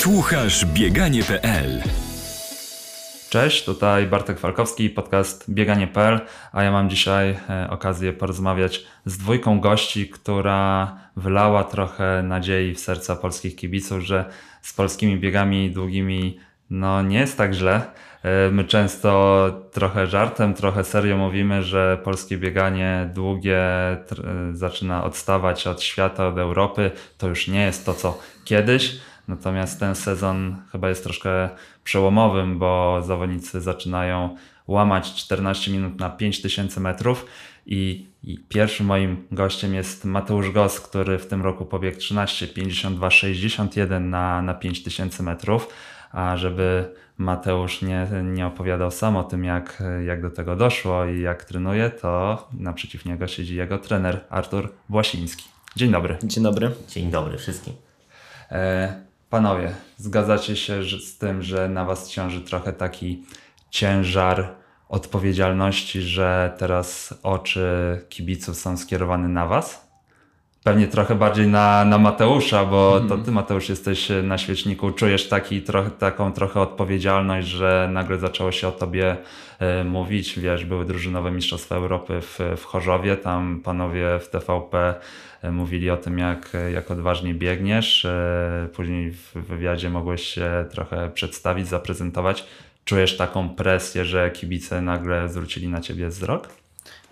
[0.00, 1.82] Słuchasz bieganie.pl
[3.30, 6.20] Cześć, tutaj Bartek Falkowski, podcast bieganie.pl,
[6.52, 12.80] a ja mam dzisiaj e, okazję porozmawiać z dwójką gości, która wylała trochę nadziei w
[12.80, 14.24] serca polskich kibiców, że
[14.62, 16.38] z polskimi biegami długimi
[16.70, 17.82] no nie jest tak źle.
[18.22, 23.62] E, my często trochę żartem, trochę serio mówimy, że polskie bieganie długie
[24.52, 26.90] zaczyna odstawać od świata, od Europy.
[27.18, 29.09] To już nie jest to, co kiedyś.
[29.28, 31.48] Natomiast ten sezon chyba jest troszkę
[31.84, 34.36] przełomowym, bo zawodnicy zaczynają
[34.66, 37.26] łamać 14 minut na 5000 metrów.
[37.66, 43.10] I, I, pierwszym moim gościem jest Mateusz Gos, który w tym roku pobiegł 13, 52,
[43.10, 45.68] 61 na, na 5000 metrów.
[46.12, 51.20] A żeby Mateusz nie, nie opowiadał sam o tym, jak, jak do tego doszło i
[51.20, 55.44] jak trenuje, to naprzeciw niego siedzi jego trener Artur Błasiński.
[55.76, 56.18] Dzień dobry.
[56.24, 56.70] Dzień dobry.
[56.88, 57.74] Dzień dobry wszystkim.
[58.50, 63.24] E, panowie, zgadzacie się z tym, że na was ciąży trochę taki
[63.70, 64.54] ciężar
[64.88, 67.66] odpowiedzialności, że teraz oczy
[68.08, 69.90] kibiców są skierowane na was?
[70.64, 73.22] Pewnie trochę bardziej na, na Mateusza, bo to mhm.
[73.22, 78.68] ty Mateusz jesteś na świeczniku, czujesz taki, trochę, taką trochę odpowiedzialność, że nagle zaczęło się
[78.68, 79.16] o tobie
[79.80, 84.94] y, mówić, wiesz, były drużynowe Mistrzostwa Europy w, w Chorzowie, tam panowie w TVP
[85.42, 91.68] mówili o tym, jak, jak odważnie biegniesz, y, później w wywiadzie mogłeś się trochę przedstawić,
[91.68, 92.44] zaprezentować.
[92.84, 96.48] Czujesz taką presję, że kibice nagle zwrócili na ciebie wzrok?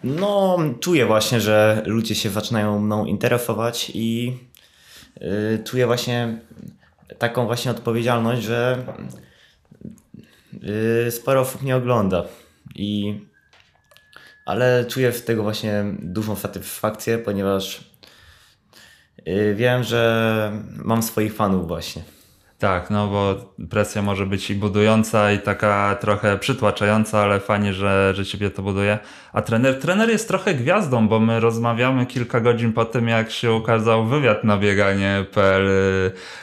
[0.04, 4.36] No, czuję właśnie, że ludzie się zaczynają mną interesować i
[5.20, 6.38] yy, czuję właśnie
[7.18, 8.84] taką właśnie odpowiedzialność, że
[11.04, 12.24] yy, sporo osób mnie ogląda.
[12.74, 13.20] I,
[14.46, 17.87] ale czuję z tego właśnie dużą satysfakcję, ponieważ
[19.54, 20.52] wiem, że
[20.84, 22.02] mam swoich fanów właśnie.
[22.58, 23.34] Tak, no bo
[23.70, 28.62] presja może być i budująca, i taka trochę przytłaczająca, ale fajnie, że, że ciebie to
[28.62, 28.98] buduje.
[29.32, 33.52] A trener, trener jest trochę gwiazdą, bo my rozmawiamy kilka godzin po tym, jak się
[33.52, 35.66] ukazał wywiad na bieganie.pl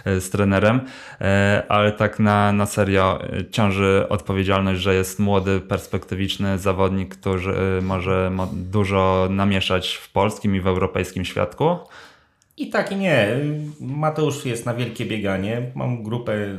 [0.08, 0.82] y, z trenerem,
[1.22, 7.54] e, ale tak na, na serio y, ciąży odpowiedzialność, że jest młody, perspektywiczny zawodnik, który
[7.80, 11.78] y, może dużo namieszać w polskim i w europejskim świadku.
[12.58, 13.38] I tak i nie.
[13.80, 15.72] Mateusz jest na wielkie bieganie.
[15.76, 16.58] Mam grupę,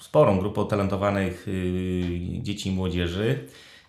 [0.00, 3.38] sporą grupę utalentowanych yy, dzieci i młodzieży.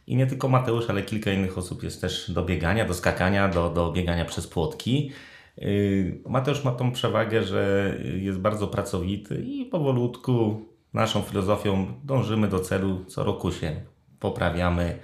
[0.07, 3.69] I nie tylko Mateusz, ale kilka innych osób jest też do biegania, do skakania, do,
[3.69, 5.11] do biegania przez płotki.
[5.57, 12.59] Yy, Mateusz ma tą przewagę, że jest bardzo pracowity i powolutku naszą filozofią dążymy do
[12.59, 13.05] celu.
[13.05, 13.81] Co roku się
[14.19, 14.99] poprawiamy.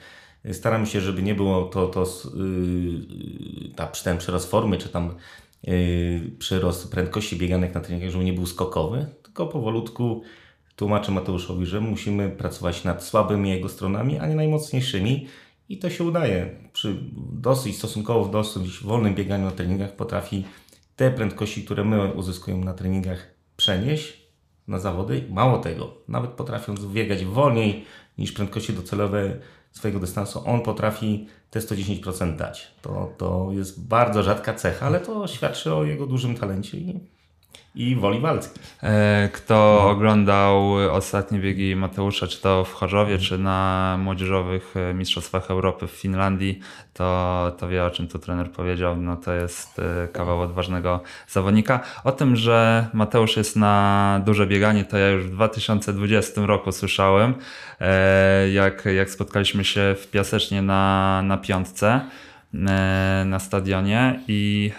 [0.52, 2.06] Staramy się, żeby nie było to, to
[2.36, 5.16] yy, ta, ten przerost formy, czy tam
[6.40, 10.24] przyrost prędkości bieganek na treningach, żeby nie był skokowy, tylko powolutku
[10.76, 15.28] tłumaczę Mateuszowi, że musimy pracować nad słabymi jego stronami, a nie najmocniejszymi
[15.70, 16.50] i to się udaje.
[16.74, 16.96] Przy
[17.34, 20.46] dosyć, stosunkowo w dosyć wolnym bieganiu na treningach potrafi
[20.96, 24.24] te prędkości, które my uzyskujemy na treningach przenieść
[24.68, 25.24] na zawody.
[25.30, 27.86] Mało tego, nawet potrafiąc biegać wolniej
[28.18, 29.40] niż prędkości docelowe
[29.72, 32.72] swojego dystansu, on potrafi te 110% dać.
[32.82, 37.00] To, to jest bardzo rzadka cecha, ale to świadczy o jego dużym talencie i,
[37.76, 38.48] i woli walki.
[38.84, 39.90] E, kto no.
[39.90, 45.92] oglądał ostatnie biegi Mateusza, czy to w Chorzowie, czy na młodzieżowych e, Mistrzostwach Europy w
[45.92, 46.60] Finlandii,
[46.94, 48.98] to, to wie o czym tu trener powiedział.
[48.98, 51.80] No to jest e, kawał odważnego zawodnika.
[52.04, 57.34] O tym, że Mateusz jest na duże bieganie, to ja już w 2020 roku słyszałem,
[58.54, 62.02] jak, jak spotkaliśmy się w Piasecznie na, na piątce
[63.26, 64.72] na stadionie i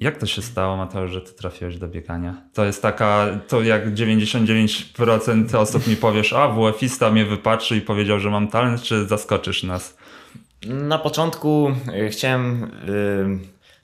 [0.00, 2.42] jak to się stało, Mateusz, że ty trafiłeś do biegania?
[2.54, 8.20] To jest taka, to jak 99% osób mi powiesz, a WF-ista mnie wypatrzy i powiedział,
[8.20, 9.96] że mam talent, czy zaskoczysz nas?
[10.66, 11.72] Na początku
[12.06, 13.38] y, chciałem, yy,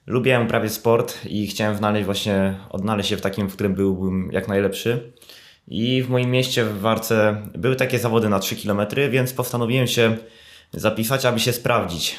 [0.07, 4.47] lubiłem prawie sport i chciałem znaleźć właśnie, odnaleźć się w takim, w którym byłbym jak
[4.47, 5.13] najlepszy.
[5.67, 10.17] I w moim mieście w Warce były takie zawody na 3 km, więc postanowiłem się
[10.73, 12.15] zapisać, aby się sprawdzić.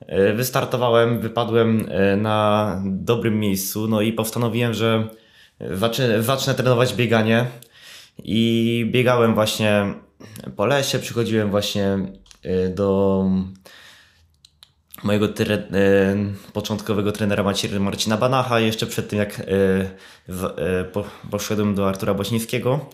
[0.00, 5.08] E, wystartowałem, wypadłem e, na dobrym miejscu, no i postanowiłem, że
[6.20, 7.46] zacznę, trenować bieganie.
[8.24, 9.94] I biegałem właśnie
[10.56, 11.98] po lesie, przychodziłem właśnie
[12.42, 13.24] e, do
[15.04, 15.62] mojego tre,
[16.52, 17.44] początkowego trenera
[17.80, 19.42] Marcina Banacha, jeszcze przed tym jak
[21.30, 22.90] poszedłem do Artura Bośniewskiego.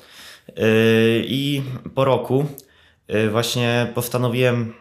[1.25, 1.63] I
[1.95, 2.47] po roku
[3.31, 4.73] właśnie postanowiłem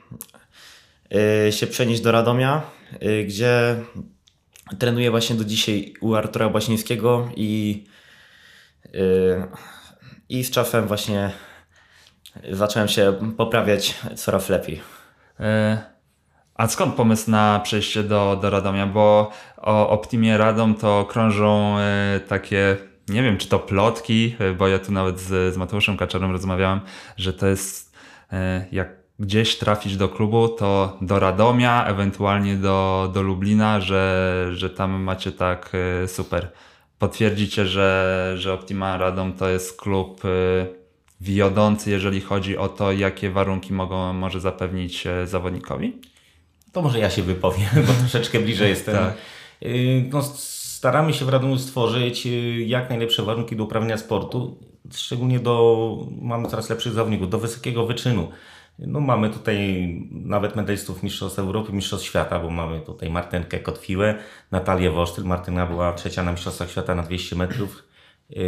[1.51, 2.61] się przenieść do Radomia,
[3.03, 3.75] y, gdzie
[4.79, 7.83] trenuję właśnie do dzisiaj u Artura Basińskiego i
[10.29, 11.31] I z czasem właśnie
[12.51, 14.81] zacząłem się poprawiać coraz lepiej.
[16.55, 18.87] A skąd pomysł na przejście do, do Radomia?
[18.87, 21.77] Bo o Optimie Radom to krążą
[22.27, 22.77] takie
[23.09, 26.81] nie wiem, czy to plotki, bo ja tu nawet z, z Mateuszem Kaczarem rozmawiałem,
[27.17, 27.93] że to jest
[28.71, 35.01] jak gdzieś trafić do klubu, to do Radomia, ewentualnie do, do Lublina, że, że tam
[35.01, 35.71] macie tak
[36.03, 36.51] e, super.
[36.99, 40.27] Potwierdzicie, że, że Optima Radom to jest klub e,
[41.21, 45.93] wiodący, jeżeli chodzi o to, jakie warunki mogą, może zapewnić e, zawodnikowi?
[46.71, 48.95] To może ja się wypowiem, bo troszeczkę bliżej jestem.
[48.95, 49.13] Tak.
[50.11, 52.27] No, staramy się w Radomiu stworzyć
[52.65, 54.57] jak najlepsze warunki do uprawiania sportu,
[54.93, 58.31] szczególnie do, mamy coraz lepszych zawodników, do wysokiego wyczynu.
[58.79, 64.15] No mamy tutaj nawet medalistów Mistrzostw Europy, Mistrzostw Świata, bo mamy tutaj Martynkę Kotwiłę,
[64.51, 65.25] Natalię Wosztyl.
[65.25, 67.83] Martyna była trzecia na Mistrzostwach Świata na 200 metrów.
[68.29, 68.43] Yy,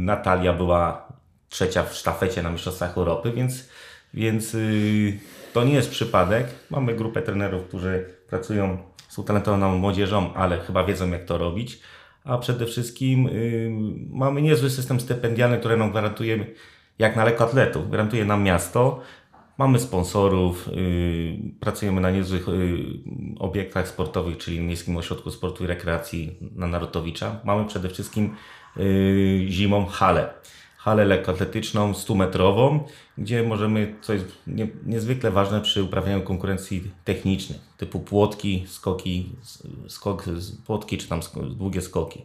[0.00, 1.12] Natalia była
[1.48, 3.68] trzecia w sztafecie na Mistrzostwach Europy, więc,
[4.14, 5.18] więc yy,
[5.52, 6.46] to nie jest przypadek.
[6.70, 8.78] Mamy grupę trenerów, którzy pracują
[9.08, 11.80] z utalentowaną młodzieżą, ale chyba wiedzą jak to robić.
[12.24, 13.70] A przede wszystkim yy,
[14.10, 16.46] mamy niezły system stypendialny, który nam gwarantuje
[16.98, 17.88] jak na lekkoatletów.
[17.88, 19.00] Gwarantuje nam miasto.
[19.58, 26.36] Mamy sponsorów, yy, pracujemy na niezłych yy, obiektach sportowych, czyli Miejskim Ośrodku Sportu i Rekreacji
[26.54, 27.40] na Narutowicza.
[27.44, 28.34] Mamy przede wszystkim
[28.76, 30.34] yy, zimą halę.
[30.76, 32.80] Halę lekkoatletyczną 100-metrową,
[33.18, 39.32] gdzie możemy, co jest nie, niezwykle ważne przy uprawianiu konkurencji technicznej, typu płotki, skoki,
[39.88, 40.24] skok,
[40.66, 42.22] płotki czy tam długie skoki,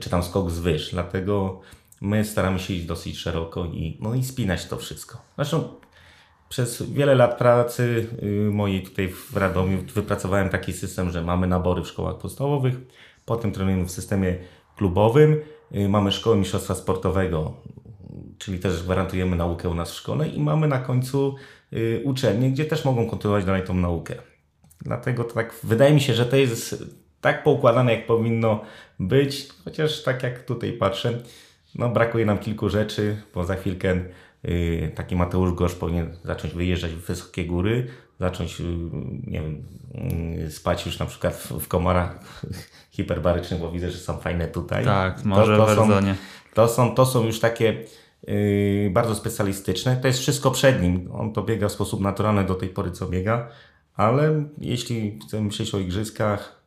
[0.00, 0.90] czy tam skok z wyż.
[0.90, 1.60] Dlatego
[2.02, 5.18] My staramy się iść dosyć szeroko i, no i spinać to wszystko.
[5.36, 5.68] Zresztą
[6.48, 11.82] przez wiele lat pracy y, mojej tutaj w Radomiu wypracowałem taki system, że mamy nabory
[11.82, 12.74] w szkołach podstawowych,
[13.24, 14.36] potem trenujemy w systemie
[14.76, 15.40] klubowym,
[15.74, 17.54] y, mamy szkołę mistrzostwa sportowego,
[18.38, 21.34] czyli też gwarantujemy naukę u nas w szkole i mamy na końcu
[21.72, 24.14] y, uczelnie, gdzie też mogą kontynuować dalej tą naukę.
[24.80, 26.84] Dlatego tak wydaje mi się, że to jest
[27.20, 28.60] tak poukładane, jak powinno
[28.98, 31.18] być, chociaż tak jak tutaj patrzę,
[31.74, 34.00] no, brakuje nam kilku rzeczy, bo za chwilkę
[34.44, 37.86] y, taki Mateusz Gosz powinien zacząć wyjeżdżać w wysokie góry,
[38.20, 38.64] zacząć, y,
[39.26, 39.64] nie wiem,
[40.46, 42.42] y, spać już na przykład w, w komorach
[42.96, 44.84] hiperbarycznych, bo widzę, że są fajne tutaj.
[44.84, 45.88] Tak, może to, to są,
[46.54, 47.84] to są, to są już takie
[48.90, 49.96] bardzo specjalistyczne.
[49.96, 51.08] To jest wszystko przed nim.
[51.12, 53.48] On to biega w sposób naturalny do tej pory, co biega,
[53.94, 56.62] ale jeśli chcemy myśleć o igrzyskach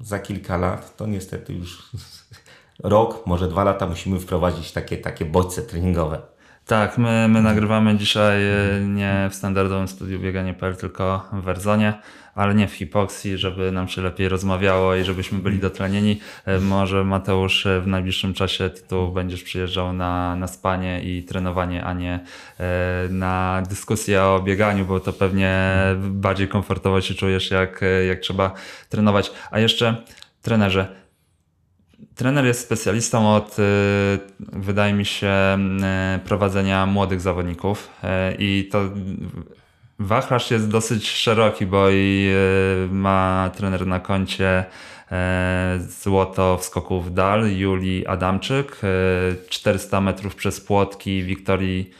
[0.00, 1.82] za kilka lat, to niestety już
[2.82, 6.36] rok, może dwa lata musimy wprowadzić takie, takie bodźce treningowe.
[6.66, 11.94] Tak, my, my nagrywamy dzisiaj e, nie w standardowym studiu bieganie.pl, tylko w Werzonie,
[12.34, 16.20] ale nie w hipoksji, żeby nam się lepiej rozmawiało i żebyśmy byli dotlenieni.
[16.46, 21.84] E, może Mateusz e, w najbliższym czasie tu będziesz przyjeżdżał na, na spanie i trenowanie,
[21.84, 22.20] a nie
[23.10, 28.54] na dyskusję o bieganiu, bo to pewnie bardziej komfortowo się czujesz, jak, jak trzeba
[28.88, 29.32] trenować.
[29.50, 30.02] A jeszcze
[30.42, 31.05] trenerze,
[32.14, 33.62] Trener jest specjalistą od, y,
[34.38, 35.58] wydaje mi się,
[36.16, 38.06] y, prowadzenia młodych zawodników y,
[38.38, 38.82] i to
[39.98, 42.30] wachlarz jest dosyć szeroki, bo i
[42.90, 44.64] ma trener na koncie
[45.78, 48.80] złoto w skoku w dal Julii Adamczyk,
[49.48, 51.90] 400 metrów przez płotki Wiktorii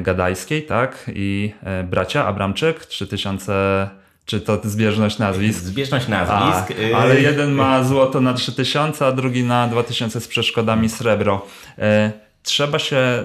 [0.00, 1.10] Gadajskiej, tak?
[1.14, 1.52] I
[1.84, 3.88] bracia Abramczyk, 3000
[4.26, 5.64] czy to zbieżność nazwisk?
[5.64, 6.80] Zbieżność nazwisk.
[6.94, 11.46] A, ale jeden ma złoto na 3000, a drugi na 2000 z przeszkodami srebro.
[11.78, 13.24] E, trzeba się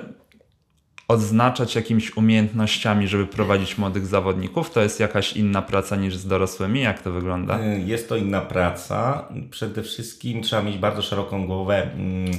[1.07, 4.71] odznaczać jakimiś umiejętnościami, żeby prowadzić młodych zawodników?
[4.71, 6.81] To jest jakaś inna praca niż z dorosłymi?
[6.81, 7.59] Jak to wygląda?
[7.59, 9.27] E, jest to inna praca.
[9.49, 12.31] Przede wszystkim trzeba mieć bardzo szeroką głowę, mm,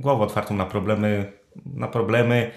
[0.00, 1.32] głowę otwartą na problemy,
[1.74, 2.50] na problemy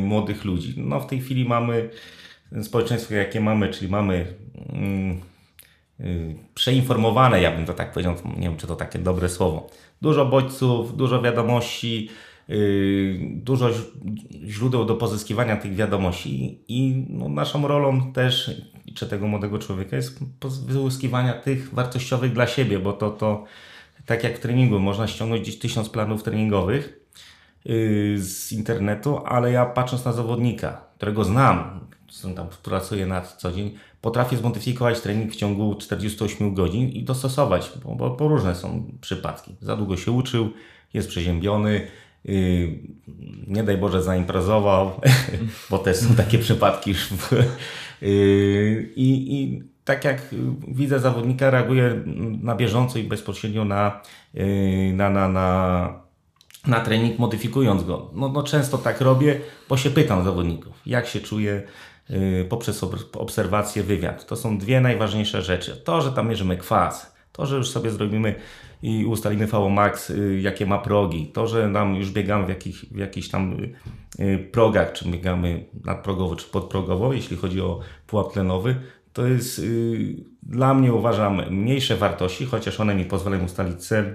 [0.00, 0.74] młodych ludzi.
[0.76, 1.90] No w tej chwili mamy
[2.62, 4.34] społeczeństwo, jakie mamy, czyli mamy
[4.72, 5.20] mm,
[6.00, 9.70] y, przeinformowane, ja bym to tak powiedział, nie wiem czy to takie dobre słowo.
[10.02, 12.08] Dużo bodźców, dużo wiadomości,
[12.50, 13.70] y, dużo
[14.46, 18.50] źródeł do pozyskiwania tych wiadomości i no, naszą rolą też,
[18.94, 20.18] czy tego młodego człowieka jest
[20.66, 23.44] wyłuskiwania tych wartościowych dla siebie, bo to, to
[24.06, 27.00] tak jak w treningu, można ściągnąć gdzieś tysiąc planów treningowych
[27.66, 31.80] y, z internetu, ale ja patrząc na zawodnika, którego znam,
[32.36, 37.94] tam pracuję na co dzień, potrafię zmodyfikować trening w ciągu 48 godzin i dostosować, bo,
[37.94, 39.54] bo, bo różne są przypadki.
[39.60, 40.50] Za długo się uczył,
[40.94, 41.86] jest przeziębiony,
[42.24, 42.78] yy,
[43.46, 45.00] nie daj Boże zaimprezował,
[45.70, 46.94] bo też są takie przypadki.
[48.02, 50.34] Yy, I tak jak
[50.68, 52.02] widzę zawodnika, reaguję
[52.42, 54.00] na bieżąco i bezpośrednio na,
[54.34, 55.88] yy, na, na, na,
[56.66, 58.10] na trening, modyfikując go.
[58.14, 61.62] No, no często tak robię, bo się pytam zawodników, jak się czuje
[62.48, 64.26] poprzez ob- obserwację, wywiad.
[64.26, 65.76] To są dwie najważniejsze rzeczy.
[65.76, 68.34] To, że tam mierzymy kwas, to, że już sobie zrobimy
[68.82, 72.58] i ustalimy VO Max, y, jakie ma progi, to, że nam już biegamy w,
[72.92, 73.52] w jakichś tam
[74.18, 78.76] y, y, progach, czy biegamy nadprogowo, czy podprogowo, jeśli chodzi o pułap tlenowy,
[79.12, 84.14] to jest y, dla mnie uważam mniejsze wartości, chociaż one mi pozwalają ustalić cel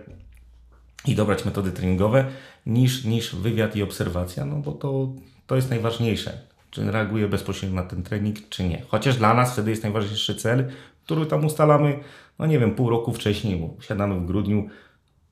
[1.05, 2.25] i dobrać metody treningowe,
[2.65, 5.13] niż, niż wywiad i obserwacja, no bo to,
[5.47, 6.48] to jest najważniejsze.
[6.71, 8.81] Czy reaguje bezpośrednio na ten trening, czy nie.
[8.87, 10.71] Chociaż dla nas wtedy jest najważniejszy cel,
[11.05, 11.99] który tam ustalamy,
[12.39, 14.69] no nie wiem, pół roku wcześniej, bo siadamy w grudniu,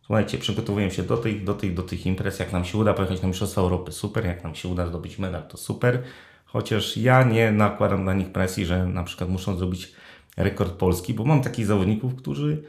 [0.02, 3.22] słuchajcie, przygotowujemy się do tych, do tych, do tych imprez, jak nam się uda pojechać
[3.22, 6.04] na Mistrzostwa Europy, super, jak nam się uda zdobyć medal, to super,
[6.46, 9.92] chociaż ja nie nakładam na nich presji, że na przykład muszą zrobić
[10.38, 12.64] rekord polski, bo mam takich zawodników, którzy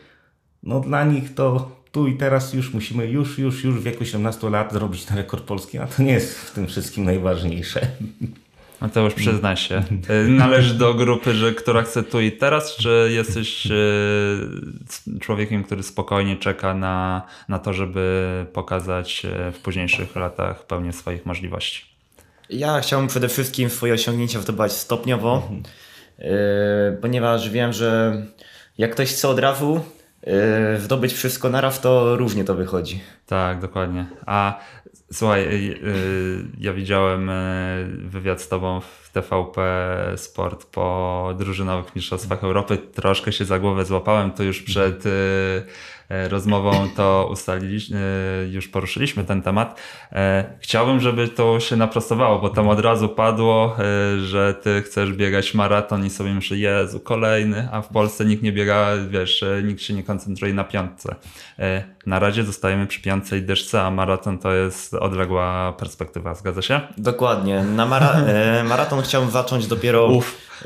[0.63, 4.51] no dla nich to tu i teraz już musimy już, już, już w wieku 17
[4.51, 7.81] lat zrobić ten rekord polski, a to nie jest w tym wszystkim najważniejsze.
[8.81, 9.83] Mateusz, przyznaj się.
[10.27, 15.83] Y, Należysz do grupy, że, która chce tu i teraz, czy jesteś y, człowiekiem, który
[15.83, 21.85] spokojnie czeka na, na to, żeby pokazać y, w późniejszych latach pełnię swoich możliwości?
[22.51, 25.51] Ja chciałbym przede wszystkim swoje osiągnięcia wdobywać stopniowo,
[26.19, 26.27] yy,
[27.01, 28.23] ponieważ wiem, że
[28.79, 29.81] jak ktoś chce od razu
[30.79, 33.01] zdobyć wszystko naraz, to różnie to wychodzi.
[33.27, 34.07] Tak, dokładnie.
[34.27, 34.61] A
[35.13, 39.61] słuchaj, y, y, ja widziałem y, wywiad z tobą w TVP
[40.17, 42.79] Sport po drużynowych mistrzostwach Europy.
[42.79, 45.05] Troszkę się za głowę złapałem, to już przed
[46.29, 47.99] rozmową to ustaliliśmy,
[48.49, 49.81] y, już poruszyliśmy ten temat.
[50.13, 53.77] E, Chciałbym, żeby to się naprostowało, bo tam od razu padło,
[54.23, 58.53] że ty chcesz biegać maraton i sobie myślę, Jezu, kolejny, a w Polsce nikt nie
[58.53, 61.15] biega, wiesz, nikt się nie koncentruje na piątce.
[61.59, 66.63] E, Na razie zostajemy przy piątce i dyszce, a maraton to jest odległa perspektywa, zgadza
[66.63, 66.81] się?
[66.99, 67.63] Dokładnie.
[67.63, 70.09] Na mara e, maraton chciałbym zacząć dopiero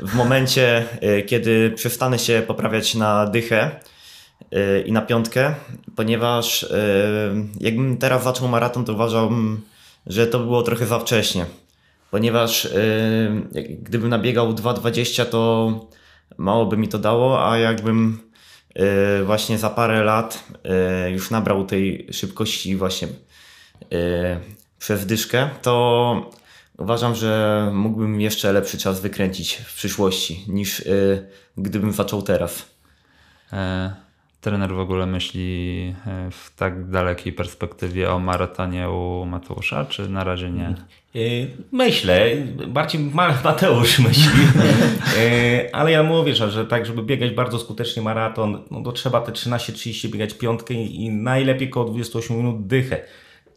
[0.01, 3.92] w momencie, e, kiedy przestanę się poprawiać na dychę e,
[4.85, 5.55] i na piątkę,
[5.95, 6.67] ponieważ e,
[7.59, 9.61] jakbym teraz zaczął maraton, to uważam,
[10.07, 11.45] że to było trochę za wcześnie.
[12.11, 12.69] Ponieważ e,
[13.81, 15.87] gdybym nabiegał 2,20 to
[16.37, 18.19] mało by mi to dało, a jakbym
[18.75, 20.43] e, właśnie za parę lat
[21.11, 23.07] już nabrał tej szybkości właśnie
[24.79, 26.31] przez dyszkę, to
[26.77, 30.83] uważam, że mógłbym jeszcze lepszy czas wykręcić w przyszłości niż
[31.57, 32.65] gdybym zaczął teraz.
[34.43, 40.23] Trener w ogóle myśli e, w tak dalekiej perspektywie o maratonie u Mateusza, czy na
[40.23, 40.75] razie nie?
[41.13, 42.29] Yy, Myślę,
[42.67, 44.23] bardziej Ma- Mateusz myśli,
[45.17, 49.31] Yy, ale ja mówię, że, tak, żeby biegać bardzo skutecznie maraton, no to trzeba te
[49.31, 53.01] 13-30 biegać piątkę i najlepiej koło 28 minut dychę.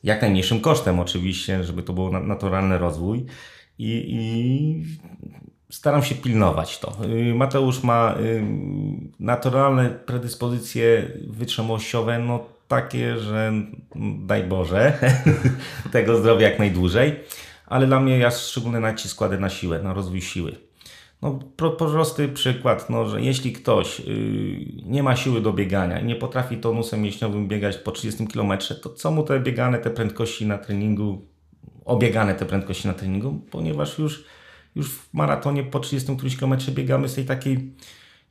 [0.04, 3.26] Jak najmniejszym kosztem oczywiście, żeby to był na- naturalny rozwój
[3.78, 4.84] i, i
[5.76, 6.96] staram się pilnować to.
[7.08, 8.42] Yy, Mateusz ma yy,
[9.20, 13.52] naturalne predyspozycje wytrzymałościowe, no takie, że
[14.26, 14.98] daj Boże,
[15.92, 17.20] tego zdrowia jak najdłużej,
[17.66, 20.56] ale dla mnie ja szczególny nacisk kładę na siłę, na rozwój siły.
[21.22, 24.06] No, pro, prosty przykład, no, że jeśli ktoś yy,
[24.84, 28.52] nie ma siły do biegania i nie potrafi tonusem mięśniowym biegać po 30 km,
[28.82, 31.26] to co mu te biegane, te prędkości na treningu,
[31.84, 34.24] obiegane te prędkości na treningu, ponieważ już,
[34.76, 37.72] już w maratonie po 30 którymś kilometrze biegamy z tej takiej,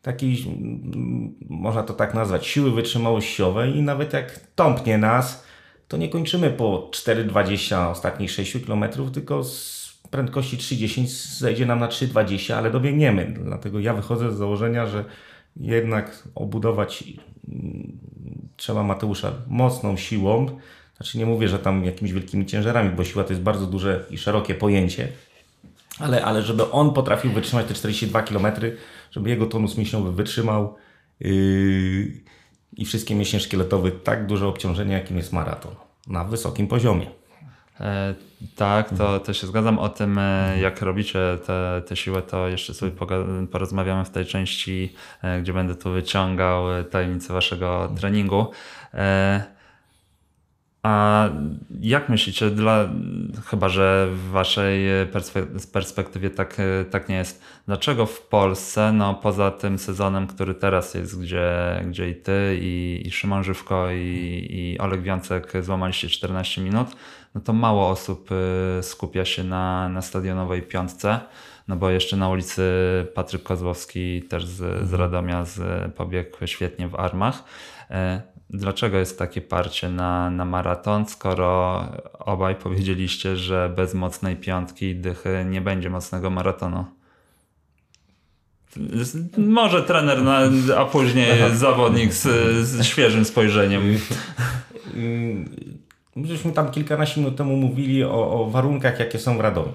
[0.01, 5.45] takiej, mm, można to tak nazwać, siły wytrzymałościowej i nawet jak tąpnie nas,
[5.87, 11.87] to nie kończymy po 4,20 ostatnich 6 km, tylko z prędkości 3,10 zejdzie nam na
[11.87, 13.33] 3,20, ale dobiegniemy.
[13.43, 15.05] Dlatego ja wychodzę z założenia, że
[15.57, 17.03] jednak obudować
[17.49, 17.97] mm,
[18.55, 20.59] trzeba Mateusza mocną siłą.
[20.97, 24.17] Znaczy nie mówię, że tam jakimiś wielkimi ciężarami, bo siła to jest bardzo duże i
[24.17, 25.07] szerokie pojęcie,
[25.99, 28.47] ale, ale żeby on potrafił wytrzymać te 42 km,
[29.11, 30.75] żeby jego tonus mięśniowy wytrzymał
[31.19, 32.25] yy,
[32.77, 35.75] i wszystkie mięśnie szkieletowe tak duże obciążenie, jakim jest maraton
[36.07, 37.07] na wysokim poziomie.
[37.79, 38.15] E,
[38.55, 39.79] tak, to, to się zgadzam.
[39.79, 42.91] O tym, e, jak robicie te, te siłę, to jeszcze sobie
[43.51, 48.51] porozmawiamy w tej części, e, gdzie będę tu wyciągał e, tajemnice waszego treningu.
[48.93, 49.54] E,
[50.85, 51.29] A
[51.81, 52.89] jak myślicie, dla,
[53.45, 54.87] chyba że w waszej
[55.73, 56.57] perspektywie tak,
[56.89, 61.49] tak nie jest, dlaczego w Polsce, no poza tym sezonem, który teraz jest, gdzie,
[61.87, 66.87] gdzie i ty, i, i Szymon Żywko, i, i Oleg Wiącek złamaliście 14 minut,
[67.35, 68.29] no to mało osób
[68.79, 71.19] y, skupia się na, na stadionowej piątce,
[71.67, 72.63] no bo jeszcze na ulicy
[73.13, 75.01] Patryk Kozłowski też z, z mhm.
[75.01, 75.59] Radomia z,
[75.93, 77.43] pobiegł świetnie w armach.
[78.57, 81.81] Dlaczego jest takie parcie na, na maraton, skoro
[82.19, 86.85] obaj powiedzieliście, że bez mocnej piątki i dychy nie będzie mocnego maratonu?
[89.37, 90.39] Może trener, na,
[90.77, 91.55] a później Aha.
[91.55, 92.23] zawodnik z,
[92.67, 93.83] z świeżym spojrzeniem.
[96.15, 99.73] Myśmy tam kilkanaście minut temu mówili o, o warunkach, jakie są w Radomiu.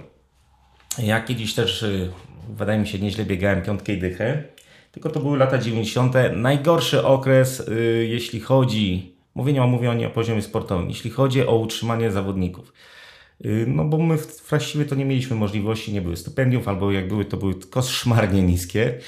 [0.99, 2.11] Ja kiedyś też, y,
[2.49, 4.45] wydaje mi się, nieźle biegałem piątkę i dychę.
[4.93, 6.15] Tylko to były lata 90.
[6.37, 11.57] Najgorszy okres, yy, jeśli chodzi, mówię, nie mówię o, o poziomie sportowym, jeśli chodzi o
[11.57, 12.73] utrzymanie zawodników.
[13.41, 14.19] Yy, no bo my
[14.49, 18.99] właściwie to nie mieliśmy możliwości, nie były stypendiów, albo jak były, to były koszmarnie niskie.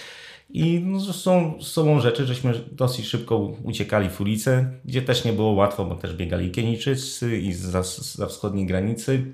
[0.51, 5.51] I no, są, są rzeczy, żeśmy dosyć szybko uciekali w ulicę, gdzie też nie było
[5.51, 9.25] łatwo, bo też biegali Kenijczycy i za, za wschodniej granicy.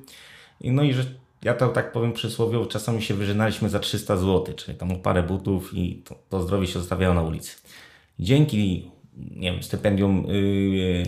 [0.60, 1.04] No i że
[1.42, 5.74] ja to tak powiem przysłowiowo, czasami się wyżynaliśmy za 300 zł, czyli tam parę butów
[5.74, 7.56] i to, to zdrowie się zostawiało na ulicy.
[8.18, 8.90] Dzięki,
[9.36, 11.02] nie wiem, stypendium yy,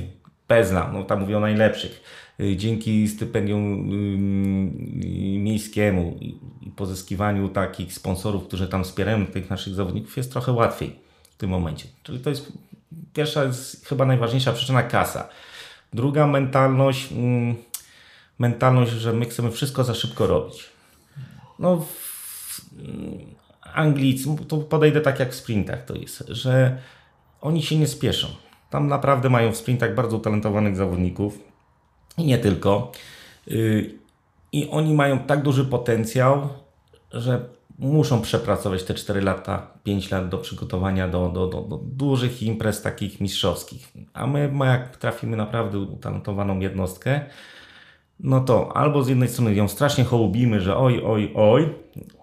[0.46, 2.02] Pezna, no tam mówię o najlepszych,
[2.38, 9.74] yy, dzięki stypendium yy, miejskiemu i, i pozyskiwaniu takich sponsorów, którzy tam wspierają tych naszych
[9.74, 10.96] zawodników, jest trochę łatwiej
[11.30, 11.88] w tym momencie.
[12.02, 12.52] Czyli to jest
[13.14, 15.28] pierwsza, jest chyba najważniejsza przyczyna kasa.
[15.92, 17.12] Druga mentalność.
[17.12, 17.69] Yy,
[18.40, 20.70] mentalność, że my chcemy wszystko za szybko robić.
[21.58, 22.60] No, w
[23.74, 26.78] Anglicy, to podejdę tak jak w sprintach to jest, że
[27.40, 28.28] oni się nie spieszą.
[28.70, 31.38] Tam naprawdę mają w sprintach bardzo utalentowanych zawodników
[32.18, 32.92] i nie tylko.
[33.48, 33.94] Y,
[34.52, 36.48] I oni mają tak duży potencjał,
[37.12, 42.42] że muszą przepracować te 4 lata, 5 lat do przygotowania do, do, do, do dużych
[42.42, 43.92] imprez takich mistrzowskich.
[44.12, 47.20] A my, jak trafimy naprawdę utalentowaną jednostkę,
[48.22, 51.68] no to albo z jednej strony ją strasznie hołubimy, że oj, oj, oj.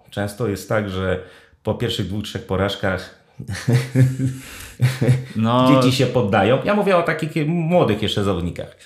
[0.10, 1.24] Często jest tak, że
[1.64, 3.18] po pierwszych dwóch, trzech porażkach
[5.36, 5.82] no.
[5.82, 6.60] dzieci się poddają.
[6.64, 8.78] Ja mówię o takich młodych jeszcze zawodnikach.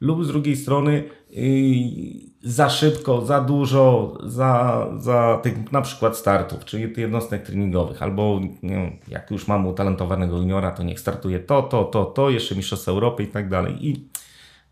[0.00, 6.64] Lub z drugiej strony yy, za szybko, za dużo, za, za tych na przykład startów,
[6.64, 11.84] czyli jednostek treningowych, albo wiem, jak już mamy utalentowanego juniora, to niech startuje to, to,
[11.84, 13.86] to, to, jeszcze Mistrzostwa Europy i tak dalej.
[13.88, 14.08] I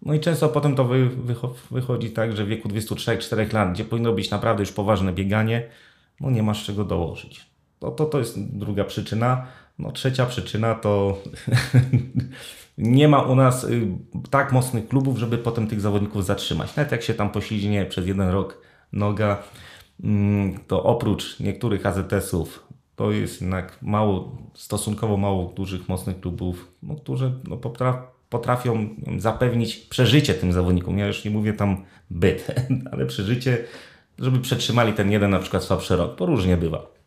[0.02, 1.10] no i często potem to wy,
[1.70, 5.68] wychodzi tak, że w wieku 23-4 lat, gdzie powinno być naprawdę już poważne bieganie,
[6.20, 7.46] no nie masz czego dołożyć.
[7.78, 9.46] To, to, to jest druga przyczyna.
[9.78, 11.22] No trzecia przyczyna to
[12.78, 13.86] nie ma u nas y,
[14.30, 16.76] tak mocnych klubów, żeby potem tych zawodników zatrzymać.
[16.76, 18.60] Nawet jak się tam poślizgnie przez jeden rok
[18.92, 19.42] noga,
[20.04, 26.94] mm, to oprócz niektórych AZS-ów to jest jednak mało, stosunkowo mało dużych, mocnych klubów, no,
[26.94, 28.88] którzy no, potrafią potrafią
[29.18, 30.98] zapewnić przeżycie tym zawodnikom.
[30.98, 32.46] Ja już nie mówię tam byt,
[32.92, 33.64] ale przeżycie,
[34.18, 36.16] żeby przetrzymali ten jeden na przykład słabszy rok.
[36.16, 36.98] To różnie bywa.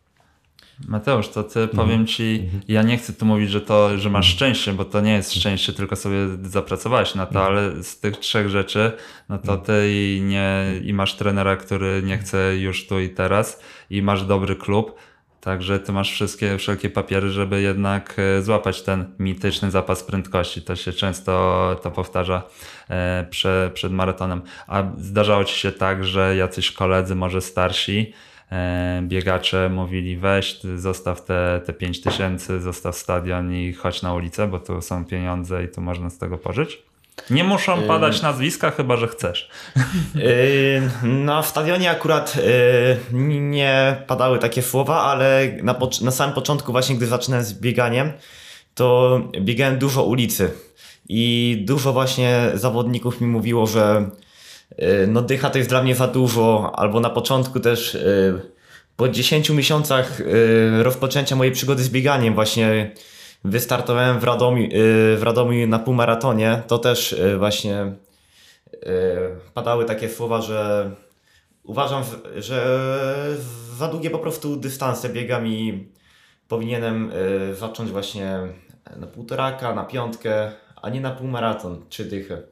[0.88, 1.76] Mateusz, to ty mhm.
[1.76, 2.62] powiem ci, mhm.
[2.68, 4.36] ja nie chcę tu mówić, że to, że masz mhm.
[4.36, 8.48] szczęście, bo to nie jest szczęście, tylko sobie zapracowałeś na to, ale z tych trzech
[8.48, 8.92] rzeczy,
[9.28, 13.60] no to ty i, nie, i masz trenera, który nie chce już tu i teraz
[13.90, 14.94] i masz dobry klub,
[15.42, 20.62] Także ty masz wszystkie, wszelkie papiery, żeby jednak e, złapać ten mityczny zapas prędkości.
[20.62, 22.42] To się często to powtarza
[22.90, 24.42] e, prze, przed maratonem.
[24.66, 28.12] A zdarzało ci się tak, że jacyś koledzy, może starsi,
[28.52, 34.46] e, biegacze mówili weź, zostaw te, te 5 tysięcy, zostaw stadion i chodź na ulicę,
[34.46, 36.82] bo tu są pieniądze i tu można z tego pożyć?
[37.30, 39.50] Nie muszą padać nazwiska, chyba że chcesz.
[41.02, 42.34] Na stadionie akurat
[43.40, 48.12] nie padały takie słowa, ale na, na samym początku, właśnie gdy zaczynałem z bieganiem,
[48.74, 50.50] to biegałem dużo ulicy.
[51.08, 54.10] I dużo właśnie zawodników mi mówiło, że
[55.08, 57.98] no dycha to jest dla mnie za dużo, albo na początku też
[58.96, 60.20] po 10 miesiącach
[60.82, 62.90] rozpoczęcia mojej przygody z bieganiem właśnie
[63.44, 64.68] wystartowałem w Radomiu, y,
[65.16, 67.92] w Radomiu na półmaratonie, to też y, właśnie
[68.74, 68.78] y,
[69.54, 70.90] padały takie słowa, że
[71.62, 72.02] uważam,
[72.36, 72.78] że
[73.76, 75.88] za długie po prostu dystanse biegam i
[76.48, 77.12] powinienem
[77.52, 78.38] zacząć właśnie
[78.96, 80.52] na półtoraka, na piątkę,
[80.82, 82.42] a nie na półmaraton, czy dychę.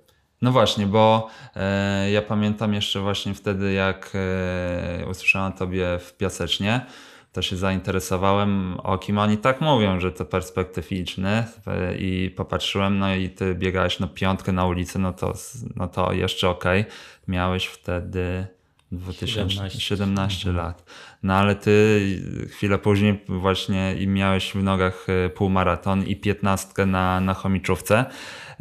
[0.42, 6.16] No właśnie, bo e, ja pamiętam jeszcze właśnie wtedy, jak e, usłyszałem o tobie w
[6.16, 6.87] Piasecznie,
[7.33, 13.14] to się zainteresowałem, o kim oni tak mówią, że to perspektywiczny e, i popatrzyłem, no
[13.14, 15.35] i ty biegałeś no piątkę na ulicy, no to,
[15.77, 16.81] no to jeszcze okej.
[16.81, 16.93] Okay.
[17.29, 18.47] Miałeś wtedy
[18.93, 20.85] 2017 17 lat.
[21.23, 22.01] No ale ty
[22.51, 28.05] chwilę później właśnie i miałeś w nogach e, półmaraton i piętnastkę na, na chomiczówce.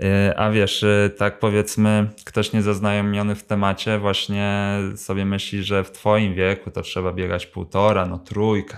[0.03, 5.91] E, a wiesz, e, tak powiedzmy, ktoś niezaznajomiony w temacie właśnie sobie myśli, że w
[5.91, 8.77] twoim wieku to trzeba biegać półtora, no trójkę.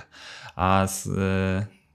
[0.56, 1.10] A z,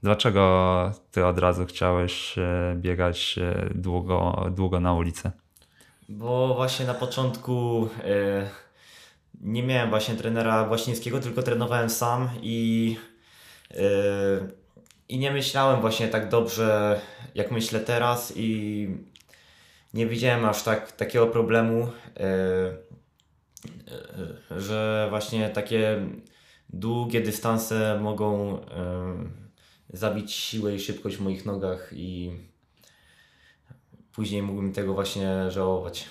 [0.03, 2.35] dlaczego ty od razu chciałeś
[2.75, 3.39] biegać
[3.75, 5.31] długo, długo na ulicy?
[6.09, 7.89] Bo właśnie na początku
[9.41, 12.95] nie miałem właśnie trenera Właścińskiego, tylko trenowałem sam i,
[15.09, 17.01] i nie myślałem właśnie tak dobrze,
[17.35, 18.87] jak myślę teraz i
[19.97, 22.23] nie widziałem aż tak takiego problemu, yy,
[24.51, 26.07] yy, że właśnie takie
[26.69, 28.59] długie dystanse mogą
[29.89, 32.31] zabić siłę i szybkość w moich nogach i
[34.11, 36.05] później mógłbym tego właśnie żałować.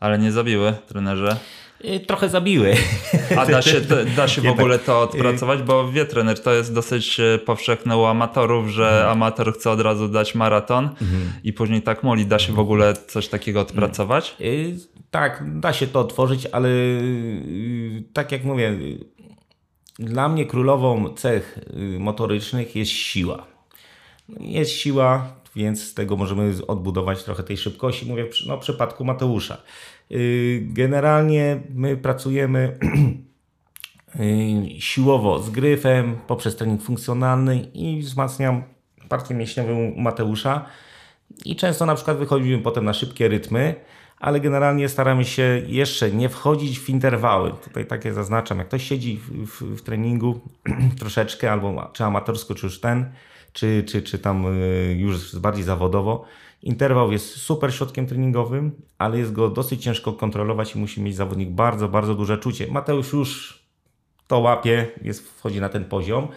[0.00, 1.36] Ale nie zabiły trenerze?
[1.84, 2.74] Y, trochę zabiły.
[3.36, 3.80] A da się,
[4.16, 5.62] da się w ogóle to odpracować?
[5.62, 9.08] Bo wie trener, to jest dosyć e, powszechne u amatorów, że mhm.
[9.08, 11.32] amator chce od razu dać maraton mhm.
[11.44, 12.26] i później tak moli.
[12.26, 14.36] Da się w ogóle coś takiego odpracować?
[14.40, 14.76] Y,
[15.10, 18.78] tak, da się to otworzyć, ale y, tak jak mówię,
[19.98, 21.58] dla mnie królową cech
[21.98, 23.46] motorycznych jest siła.
[24.40, 28.06] Jest siła, więc z tego możemy odbudować trochę tej szybkości.
[28.06, 29.56] Mówię no, w przypadku Mateusza.
[30.12, 32.78] Y, generalnie my pracujemy
[34.20, 38.62] y, siłowo z gryfem poprzez trening funkcjonalny i wzmacniam
[39.08, 40.66] partię mięśniową Mateusza.
[41.44, 43.74] I często na przykład wychodzimy potem na szybkie rytmy,
[44.18, 47.52] ale generalnie staramy się jeszcze nie wchodzić w interwały.
[47.64, 50.40] Tutaj takie zaznaczam, jak ktoś siedzi w, w, w treningu
[51.00, 53.12] troszeczkę, albo czy amatorsko, czy już ten,
[53.52, 56.24] czy, czy, czy tam y, już bardziej zawodowo,
[56.62, 61.50] Interwał jest super środkiem treningowym, ale jest go dosyć ciężko kontrolować i musi mieć zawodnik
[61.50, 62.66] bardzo, bardzo duże czucie.
[62.70, 63.60] Mateusz już
[64.26, 66.28] to łapie, jest, wchodzi na ten poziom.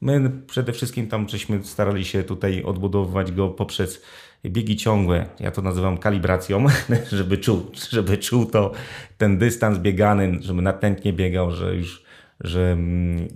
[0.00, 4.02] My przede wszystkim tam żeśmy starali się tutaj odbudowywać go poprzez
[4.44, 5.26] biegi ciągłe.
[5.40, 6.66] Ja to nazywam kalibracją,
[7.12, 8.72] żeby czuł, żeby czuł to
[9.18, 12.04] ten dystans biegany, żeby natętnie biegał, że już
[12.40, 13.28] że mm,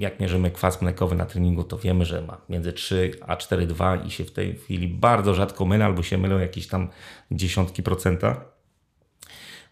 [0.00, 4.10] jak mierzymy kwas mlekowy na treningu, to wiemy, że ma między 3 a 4,2 i
[4.10, 6.88] się w tej chwili bardzo rzadko mylę, albo się mylą jakieś tam
[7.30, 8.44] dziesiątki procenta.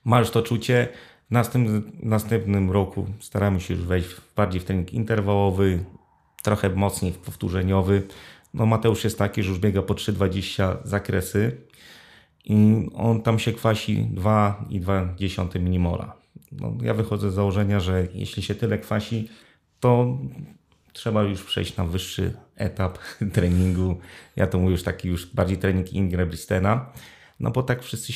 [0.05, 0.89] Ma już to czucie.
[1.29, 5.85] W następnym, następnym roku staramy się już wejść bardziej w trening interwałowy,
[6.43, 8.03] trochę mocniej w powtórzeniowy.
[8.55, 11.57] No Mateusz jest taki, że już biega po 3,20 zakresy
[12.45, 16.17] i on tam się kwasi 2,2 minimola.
[16.53, 19.29] No, ja wychodzę z założenia, że jeśli się tyle kwasi,
[19.81, 20.19] to
[20.93, 22.99] trzeba już przejść na wyższy etap
[23.35, 23.97] treningu.
[24.37, 26.93] Ja to mówię już taki już bardziej trening Ingra Bristena.
[27.41, 28.13] No bo tak wszyscy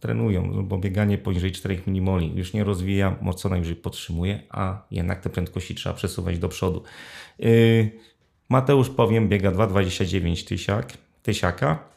[0.00, 5.20] trenują, no bo bieganie poniżej 4 minimoli już nie rozwija, mocno najwyżej podtrzymuje, a jednak
[5.20, 6.82] te prędkości trzeba przesuwać do przodu.
[7.38, 7.90] Yy,
[8.48, 11.88] Mateusz powiem biega 2,29 tysiak, tysiaka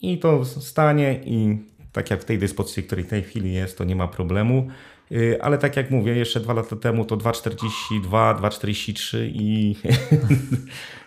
[0.00, 1.58] i to stanie i
[1.94, 4.68] tak jak w tej dyspozycji, której w tej chwili jest, to nie ma problemu.
[5.12, 9.76] Y, ale tak jak mówię, jeszcze dwa lata temu to 2,42, 2,43 i,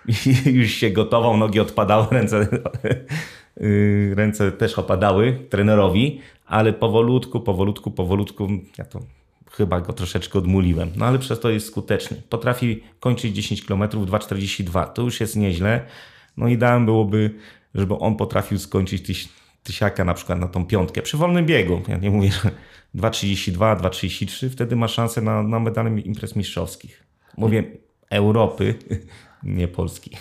[0.46, 2.48] i już się gotował, nogi odpadały, ręce,
[3.62, 8.48] y, ręce też opadały trenerowi, ale powolutku, powolutku, powolutku,
[8.78, 9.00] ja to
[9.52, 12.22] chyba go troszeczkę odmuliłem, no ale przez to jest skuteczny.
[12.30, 15.86] Potrafi kończyć 10 km 2,42, to już jest nieźle.
[16.38, 17.36] No ideałem byłoby,
[17.76, 19.30] żeby on potrafił skończyć
[19.68, 21.82] tysiaka na przykład na tą piątkę przy wolnym biegu.
[21.88, 22.52] Ja nie mówię, że
[22.96, 27.04] 2,32, 2,33, wtedy ma szansę na, na medale imprez mistrzowskich.
[27.38, 27.64] Mówię
[28.10, 28.76] Europy,
[29.44, 30.18] nie Polski.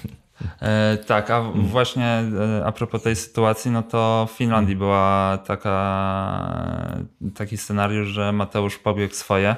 [0.63, 7.07] E, tak, a właśnie e, a propos tej sytuacji, no to w Finlandii była taka,
[7.35, 9.57] taki scenariusz, że Mateusz pobiegł swoje.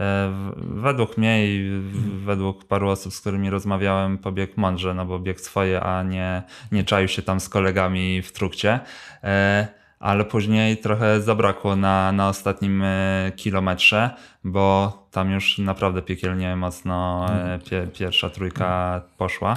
[0.00, 1.82] E, według mnie i
[2.24, 6.84] według paru osób, z którymi rozmawiałem, pobiegł mądrze, no bo biegł swoje, a nie, nie
[6.84, 8.80] czaił się tam z kolegami w trukcie.
[9.24, 9.68] E,
[10.00, 14.10] ale później trochę zabrakło na, na ostatnim e, kilometrze,
[14.44, 19.56] bo tam już naprawdę piekielnie mocno e, pie, pierwsza trójka poszła.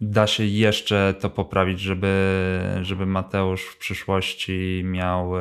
[0.00, 5.32] Da się jeszcze to poprawić, żeby, żeby Mateusz w przyszłości miał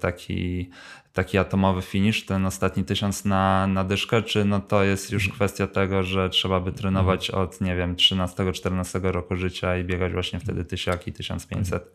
[0.00, 0.70] taki,
[1.16, 5.66] taki atomowy finish, ten ostatni tysiąc na, na dyszkę, czy no to jest już kwestia
[5.66, 10.64] tego, że trzeba by trenować od, nie wiem, 13-14 roku życia i biegać właśnie wtedy
[10.64, 11.92] tysiaki, 1500?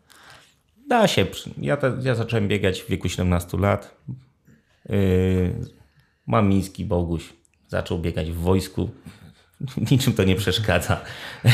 [0.88, 1.26] Da się.
[1.58, 3.96] Ja, ja zacząłem biegać w wieku 17 lat.
[4.88, 5.54] Yy,
[6.26, 7.32] mam miński Boguś.
[7.68, 8.90] zaczął biegać w wojsku.
[9.90, 11.00] Niczym to nie przeszkadza.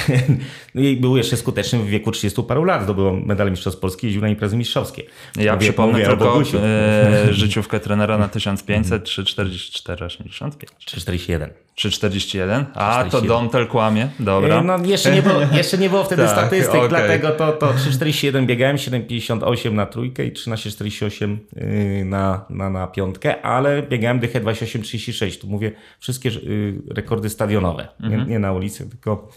[0.75, 2.83] No i był jeszcze skuteczny w wieku 30 paru lat.
[2.85, 5.03] Zdobył medal mistrzostw Polski, jeździł na imprezy mistrzowskie.
[5.37, 11.68] Ja Mówię- przypomnę mówię tylko e, życiówkę trenera na 1500, 344, 85, 341.
[11.79, 12.67] 341.
[12.75, 13.29] A, to 341.
[13.29, 14.09] Domtel kłamie.
[14.21, 14.61] Dobra.
[14.61, 16.89] E, No, jeszcze, nie było, jeszcze nie było wtedy Tak, statystyk, okej.
[16.89, 23.43] dlatego to, to 3,47 biegałem, 7,58 na trójkę i 13,48 yy, na, na, na piątkę,
[23.43, 25.41] ale biegałem dychę 28,36.
[25.41, 29.29] Tu mówię wszystkie yy, rekordy stadionowe, nie, nie na ulicy, tylko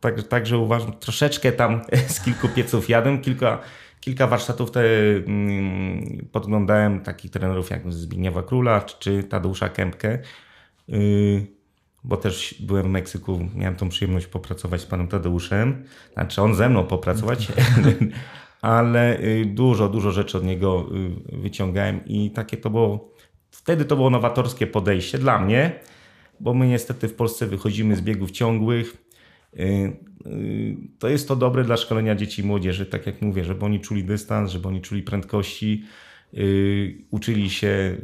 [0.00, 1.80] tak, także uważam, troszeczkę tam
[2.14, 3.58] z kilku pieców jadłem, kilka,
[4.00, 4.80] kilka warsztatów te,
[5.26, 10.18] mm, podglądałem takich trenerów jak Zbigniewa Króla czy Tadeusza Kępkę.
[10.88, 11.59] Yy,
[12.04, 16.68] bo też byłem w Meksyku, miałem tą przyjemność popracować z panem Tadeuszem, znaczy on ze
[16.68, 17.48] mną popracować,
[18.60, 20.86] ale y, dużo, dużo rzeczy od niego
[21.32, 23.14] y, wyciągałem i takie to było,
[23.50, 25.72] wtedy to było nowatorskie podejście dla mnie,
[26.40, 28.96] bo my niestety w Polsce wychodzimy z biegów ciągłych.
[29.58, 30.10] Y,
[30.98, 34.04] To jest to dobre dla szkolenia dzieci i młodzieży, tak jak mówię, żeby oni czuli
[34.04, 35.84] dystans, żeby oni czuli prędkości,
[37.10, 37.98] uczyli się y,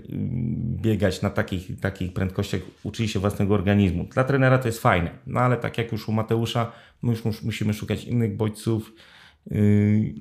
[0.83, 4.05] biegać na takich, takich prędkościach, uczyli się własnego organizmu.
[4.05, 7.43] Dla trenera to jest fajne, no ale tak jak już u Mateusza, my już mus-
[7.45, 8.93] musimy szukać innych bodźców.
[9.53, 10.15] y,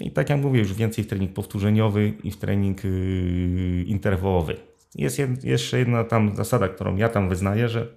[0.00, 4.56] I tak jak mówię, już więcej w trening powtórzeniowy i w trening y, interwałowy.
[4.94, 7.88] Jest jeszcze jedna tam zasada, którą ja tam wyznaję, że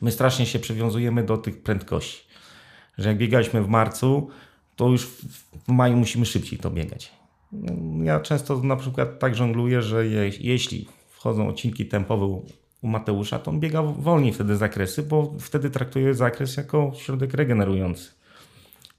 [0.00, 2.24] my strasznie się przywiązujemy do tych prędkości.
[2.98, 4.30] Że jak biegaliśmy w marcu,
[4.76, 7.21] to już w maju musimy szybciej to biegać.
[8.02, 12.46] Ja często na przykład tak żongluję, że je, jeśli wchodzą odcinki tempowe u,
[12.82, 18.10] u Mateusza, to on biega wolniej wtedy zakresy, bo wtedy traktuje zakres jako środek regenerujący.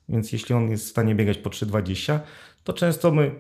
[0.10, 2.20] Więc jeśli on jest w stanie biegać po 3,20,
[2.64, 3.32] to często my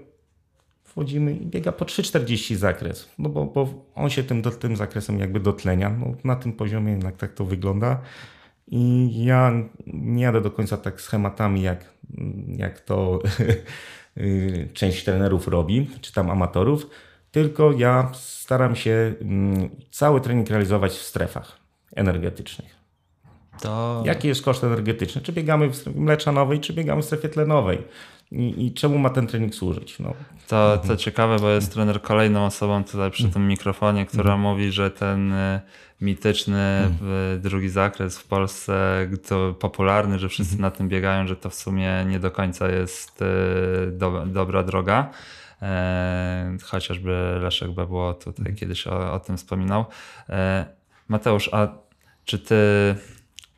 [0.84, 5.19] wchodzimy i biega po 3,40 zakres, no bo, bo on się tym, do, tym zakresem
[5.19, 5.89] jakby dotlenia.
[5.89, 8.02] No, na tym poziomie jednak tak to wygląda.
[8.67, 9.54] I ja
[9.88, 11.93] nie jadę do końca tak schematami, jak,
[12.47, 13.19] jak to
[14.73, 16.89] część trenerów robi, czy tam amatorów,
[17.32, 21.60] tylko ja staram się mm, cały trening realizować w strefach
[21.95, 22.84] energetycznych.
[23.62, 25.21] To Jaki jest koszt energetyczny?
[25.21, 27.82] Czy biegamy w strefie mleczanowej, czy biegamy w strefie tlenowej?
[28.32, 29.99] I, i czemu ma ten trening służyć?
[29.99, 30.13] No,
[30.47, 34.91] To, to ciekawe, bo jest trener kolejną osobą tutaj przy tym mikrofonie, która mówi, że
[34.91, 35.62] ten y,
[36.04, 36.89] mityczny
[37.36, 41.56] y, drugi zakres w Polsce, to popularny, że wszyscy na tym biegają, że to w
[41.56, 43.26] sumie nie do końca jest y,
[43.92, 45.10] do, dobra droga.
[45.63, 49.86] E, chociażby Leszek Bebło tutaj kiedyś o, o tym wspominał.
[50.30, 50.66] E,
[51.08, 51.68] Mateusz, a
[52.26, 52.56] czy ty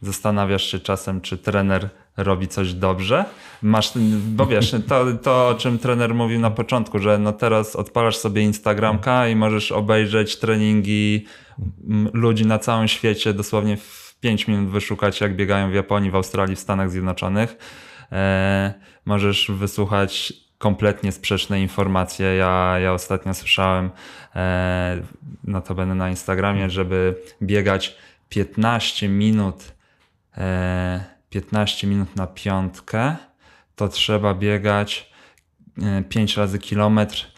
[0.02, 3.26] zastanawiasz się czasem, czy trener robi coś dobrze?
[3.62, 3.92] Masz,
[4.28, 8.42] bo wiesz, to, to o czym trener mówił na początku, że no teraz odpalasz sobie
[8.42, 11.26] Instagramka i możesz obejrzeć treningi
[11.90, 16.16] mm, ludzi na całym świecie, dosłownie w 5 minut wyszukać, jak biegają w Japonii, w
[16.16, 17.58] Australii, w Stanach Zjednoczonych.
[18.12, 18.74] E,
[19.06, 22.36] możesz wysłuchać kompletnie sprzeczne informacje.
[22.36, 23.90] Ja, ja ostatnio słyszałem,
[24.36, 25.02] e,
[25.44, 27.98] notabene na Instagramie, żeby biegać
[28.30, 29.74] 15 minut
[30.38, 33.16] e, 15 minut na piątkę,
[33.76, 35.12] to trzeba biegać
[35.82, 37.32] e, 5 razy kilometr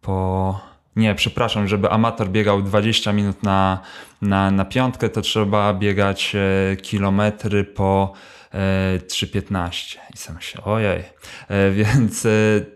[0.00, 0.60] po.
[0.96, 3.80] Nie, przepraszam, żeby amator biegał 20 minut na,
[4.22, 9.96] na, na piątkę, to trzeba biegać e, kilometry po e, 3,15.
[10.14, 11.02] I sam się, ojej.
[11.48, 12.30] E, Więc e,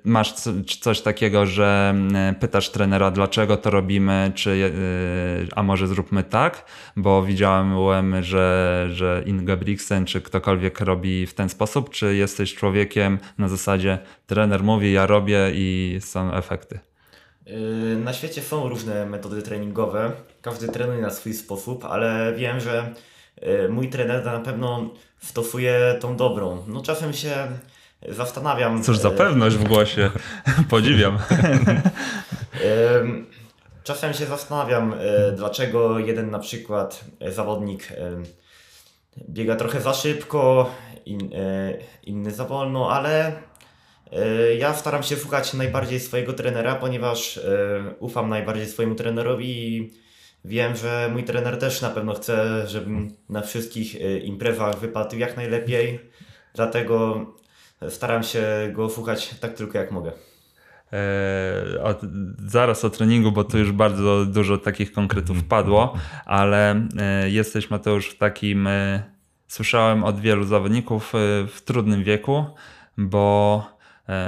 [0.04, 5.86] masz co- coś takiego, że e, pytasz trenera, dlaczego to robimy, czy, e, a może
[5.86, 6.64] zróbmy tak,
[6.96, 13.48] bo widziałem, że, że Ingebrigtsen czy ktokolwiek robi w ten sposób, czy jesteś człowiekiem na
[13.48, 16.78] zasadzie trener mówi, ja robię i są efekty.
[18.04, 22.94] Na świecie są różne metody treningowe, każdy trenuje na swój sposób, ale wiem, że
[23.68, 26.64] mój trener na pewno stosuje tą dobrą.
[26.68, 27.34] No czasem się
[28.08, 28.82] zastanawiam.
[28.82, 30.10] Cóż za yy, pewność w głosie.
[30.70, 31.18] Podziwiam.
[33.00, 33.26] Ym,
[33.84, 37.94] Czasem się zastanawiam, y, dlaczego jeden na przykład y, zawodnik y,
[39.28, 40.70] biega trochę za szybko,
[41.06, 43.32] in, y, inny za wolno, ale
[44.12, 47.42] y, ja staram się słuchać najbardziej swojego trenera, ponieważ y,
[47.98, 49.90] ufam najbardziej swojemu trenerowi
[50.44, 55.36] wiem, że mój trener też na pewno chce, żebym na wszystkich y, imprezach wypadł jak
[55.36, 56.00] najlepiej,
[56.54, 57.26] dlatego
[57.88, 60.12] staram się go słuchać tak tylko jak mogę.
[60.92, 61.94] E, o,
[62.46, 68.10] zaraz o treningu, bo tu już bardzo dużo takich konkretów padło, ale e, jesteś Mateusz
[68.10, 69.02] w takim, e,
[69.48, 72.44] słyszałem od wielu zawodników e, w trudnym wieku,
[72.98, 73.73] bo e,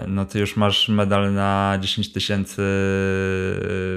[0.06, 2.62] no ty już masz medal na 10 tysięcy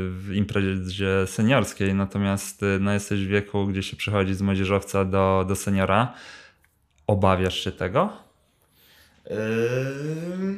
[0.09, 5.55] w imprezie seniorskiej, natomiast no jesteś w wieku, gdzie się przechodzi z młodzieżowca do, do
[5.55, 6.13] seniora.
[7.07, 8.13] Obawiasz się tego?
[9.29, 9.35] Yy,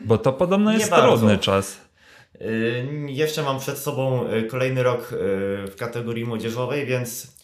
[0.05, 1.07] Bo to podobno jest bardzo.
[1.07, 1.81] trudny czas.
[2.39, 5.07] Yy, Jeszcze mam przed sobą kolejny rok
[5.67, 7.37] w kategorii młodzieżowej, więc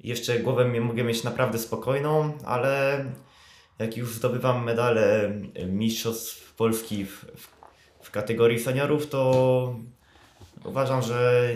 [0.00, 3.04] jeszcze głowę mogę mieć naprawdę spokojną, ale
[3.82, 5.32] jak już zdobywam medale
[5.66, 7.24] Mistrzostw Polski w,
[8.02, 9.76] w, kategorii seniorów, to
[10.64, 11.48] uważam, że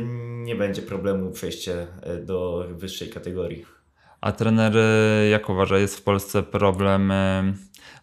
[0.45, 3.67] nie będzie problemu przejście yy, do wyższej kategorii.
[4.21, 7.13] A trener, y, jak uważa, jest w Polsce problem,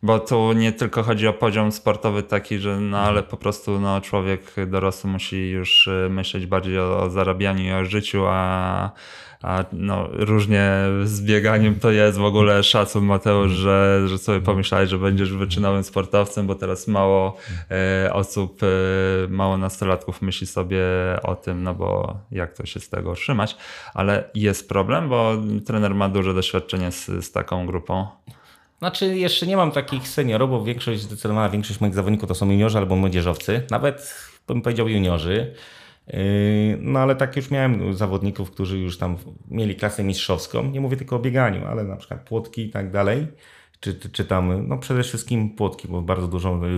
[0.04, 4.02] bo tu nie tylko chodzi o poziom sportowy taki, że no ale po prostu no,
[4.02, 8.92] człowiek dorosły musi już y, myśleć bardziej o, o zarabianiu i o życiu, a,
[9.42, 10.72] a no, różnie
[11.04, 15.84] z bieganiem to jest w ogóle szacun Mateusz, że, że sobie pomyślałeś, że będziesz wyczynowym
[15.84, 17.38] sportowcem, bo teraz mało
[17.72, 18.68] e, osób, e,
[19.28, 20.82] mało nastolatków myśli sobie
[21.24, 23.58] o tym, no bo jak to się z tego trzymać,
[23.94, 25.34] ale jest problem, bo
[25.66, 28.08] trener ma duże doświadczenie z, z taką grupą.
[28.84, 32.78] Znaczy, jeszcze nie mam takich seniorów, bo większość, zdecydowana większość moich zawodników to są juniorzy
[32.78, 34.16] albo młodzieżowcy, nawet
[34.48, 35.54] bym powiedział juniorzy.
[36.08, 36.14] Yy,
[36.80, 39.18] No ale tak już miałem zawodników, którzy już tam
[39.52, 40.64] mieli klasę mistrzowską.
[40.72, 43.28] Nie mówię tylko o bieganiu, ale na przykład płotki i tak dalej.
[43.80, 46.70] Czy, czy, czy tam, no przede wszystkim płotki, bo bardzo dużo y,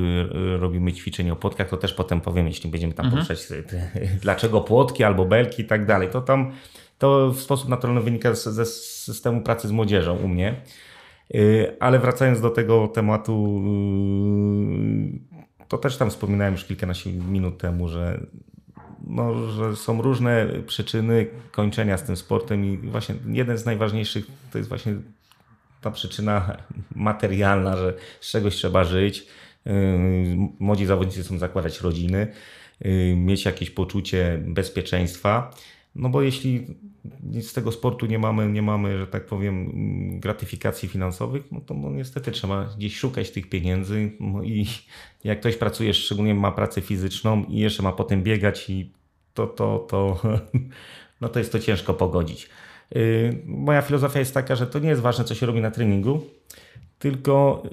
[0.55, 3.55] y, robimy ćwiczeń o płotkach, to też potem powiem, jeśli będziemy tam poruszać, y,
[3.95, 6.09] y, dlaczego płotki albo belki i tak dalej.
[6.11, 6.51] To tam
[6.99, 10.55] to w sposób naturalny wynika z- ze systemu pracy z młodzieżą u mnie.
[11.35, 13.61] Y, Ale wracając do tego tematu,
[15.59, 18.25] y, to też tam wspominałem już kilkanaście minut temu, że,
[19.07, 24.57] no, że są różne przyczyny kończenia z tym sportem i właśnie jeden z najważniejszych to
[24.57, 24.95] jest właśnie
[25.81, 26.57] ta przyczyna
[26.95, 29.27] materialna, że z czegoś trzeba żyć.
[29.65, 29.71] Yy,
[30.59, 32.27] Młodzi zawodnicy chcą zakładać rodziny,
[33.15, 35.51] mieć jakieś poczucie bezpieczeństwa.
[35.95, 36.67] No bo jeśli
[37.41, 39.71] z tego sportu nie mamy, nie mamy, że tak powiem,
[40.19, 44.11] gratyfikacji finansowych, no to no niestety trzeba gdzieś szukać tych pieniędzy.
[44.19, 44.67] No i
[45.23, 48.91] jak ktoś pracuje, szczególnie ma pracę fizyczną i jeszcze ma potem biegać i
[49.33, 50.21] to, to, to,
[51.21, 52.49] no to jest to ciężko pogodzić.
[52.95, 56.21] Yy, Moja filozofia jest taka, że to nie jest ważne, co się robi na treningu,
[56.99, 57.63] tylko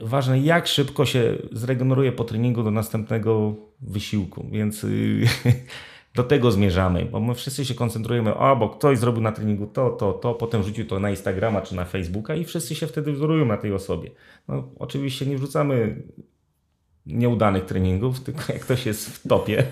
[0.00, 4.46] ważne, jak szybko się zregeneruje po treningu do następnego wysiłku.
[4.50, 5.26] Więc yy,
[6.14, 9.90] do tego zmierzamy, bo my wszyscy się koncentrujemy, a bo ktoś zrobił na treningu to,
[9.90, 13.44] to, to, potem rzucił to na Instagrama czy na Facebooka i wszyscy się wtedy wzorują
[13.44, 14.10] na tej osobie.
[14.48, 16.02] No, oczywiście nie wrzucamy
[17.06, 19.66] nieudanych treningów, tylko jak ktoś jest w topie.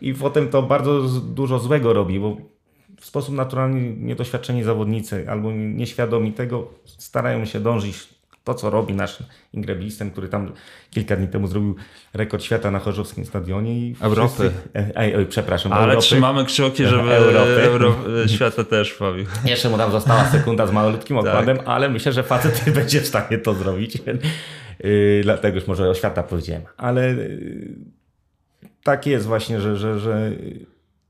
[0.00, 2.36] I potem to bardzo dużo złego robi, bo
[3.00, 8.15] w sposób naturalny niedoświadczeni zawodnicy albo nieświadomi tego starają się dążyć
[8.46, 10.52] to, co robi nasz Ingreblisten, który tam
[10.90, 11.76] kilka dni temu zrobił
[12.14, 13.78] rekord świata na Chorzowskim stadionie.
[13.78, 14.28] I Europy.
[14.28, 14.52] Wszyscy,
[14.94, 16.02] ej, oj, przepraszam, Ale Europy.
[16.02, 17.62] trzymamy kciuki, żeby Europy.
[17.62, 17.94] Euro,
[18.26, 19.26] świata też pobił.
[19.44, 23.38] Jeszcze mu tam została sekunda z malutkim odkładem, ale myślę, że facet będzie w stanie
[23.38, 23.98] to zrobić.
[24.84, 26.62] Yy, dlatego już może o świata powiedziałem.
[26.76, 27.74] Ale yy,
[28.82, 30.30] tak jest właśnie, że, że, że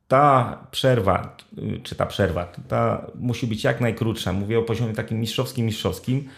[0.09, 4.33] ta przerwa, yy, czy ta przerwa, ta musi być jak najkrótsza.
[4.33, 6.29] Mówię o poziomie takim mistrzowskim, mistrzowskim.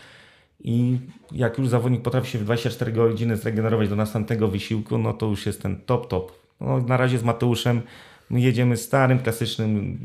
[0.61, 0.99] I
[1.33, 5.47] jak już zawodnik potrafi się w 24 godziny zregenerować do następnego wysiłku, no to już
[5.47, 6.33] jest ten top, top.
[6.61, 7.83] No, na razie z Mateuszem
[8.31, 9.99] my jedziemy starym, klasycznym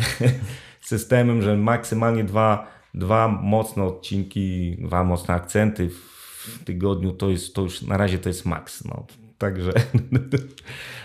[0.80, 7.62] systemem, że maksymalnie dwa, dwa mocne odcinki, dwa mocne akcenty w tygodniu, to jest to
[7.62, 8.84] już na razie to jest maks.
[8.84, 9.06] No.
[9.38, 9.72] Także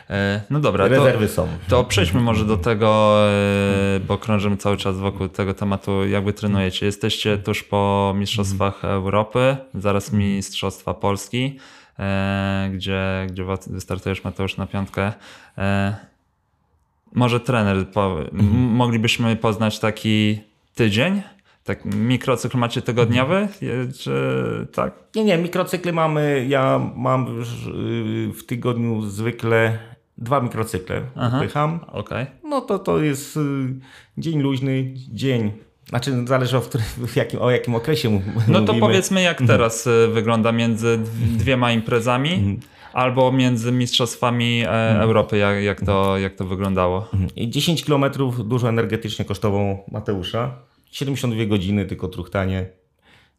[0.10, 1.48] E, No dobra, to, rezerwy są.
[1.68, 6.34] to przejdźmy może do tego, e, bo krążymy cały czas wokół tego tematu, jak wy
[6.34, 6.86] trenujecie.
[6.86, 11.60] Jesteście tuż po Mistrzostwach Europy, zaraz Mistrzostwa Polski,
[12.00, 15.12] e, gdzie, gdzie wystartujesz Mateusz na piątkę.
[17.14, 20.40] Może trener, po, m- moglibyśmy poznać taki
[20.76, 21.22] tydzień?
[21.64, 23.48] Tak, mikrocykl macie tygodniowy?
[24.00, 24.12] Czy
[24.74, 24.94] tak?
[25.16, 29.80] Nie, nie, mikrocykly mamy, ja mam yy, w tygodniu zwykle
[30.18, 31.02] dwa mikrocykle
[31.38, 31.80] upycham.
[31.88, 32.26] Okej.
[32.44, 33.40] No to to jest y,
[34.18, 35.52] dzień luźny, dzień,
[35.90, 39.88] znaczy zależy o, który, w jakim, o jakim okresie mu- No to powiedzmy, jak teraz
[39.88, 42.60] y, wygląda między dw- dwiema imprezami
[42.94, 47.10] albo między Mistrzostwami e, Europy, jak, jak, to, jak to wyglądało.
[47.36, 48.06] I 10 km
[48.46, 50.52] dużo energetycznie kosztowało Mateusza.
[50.92, 52.70] 72 godziny tylko truchtanie.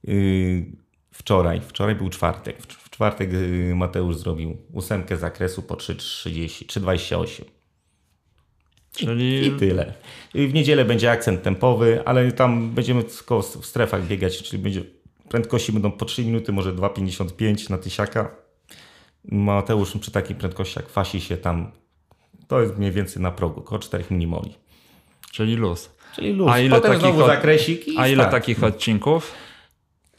[0.05, 0.65] Yy,
[1.12, 2.62] wczoraj, wczoraj był czwartek.
[2.62, 7.45] W, czwartek yy, Mateusz zrobił ósemkę zakresu po 3,30, 3,28.
[8.93, 9.95] Czyli I tyle.
[10.35, 14.85] W niedzielę będzie akcent tempowy, ale tam będziemy tylko w strefach biegać, czyli będzie
[15.29, 18.37] prędkości będą po 3 minuty, może 2,55 na tysiaka.
[19.25, 21.73] Mateusz przy takiej prędkości kwasi się tam,
[22.48, 24.55] to jest mniej więcej na progu, około 4 mmoli.
[25.33, 25.90] Czyli luz.
[26.15, 26.50] Czyli luz.
[26.50, 29.33] A ile Potem takich znowu od- zakresik i A ile takich odcinków?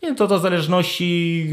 [0.03, 1.47] Nie, to do zależności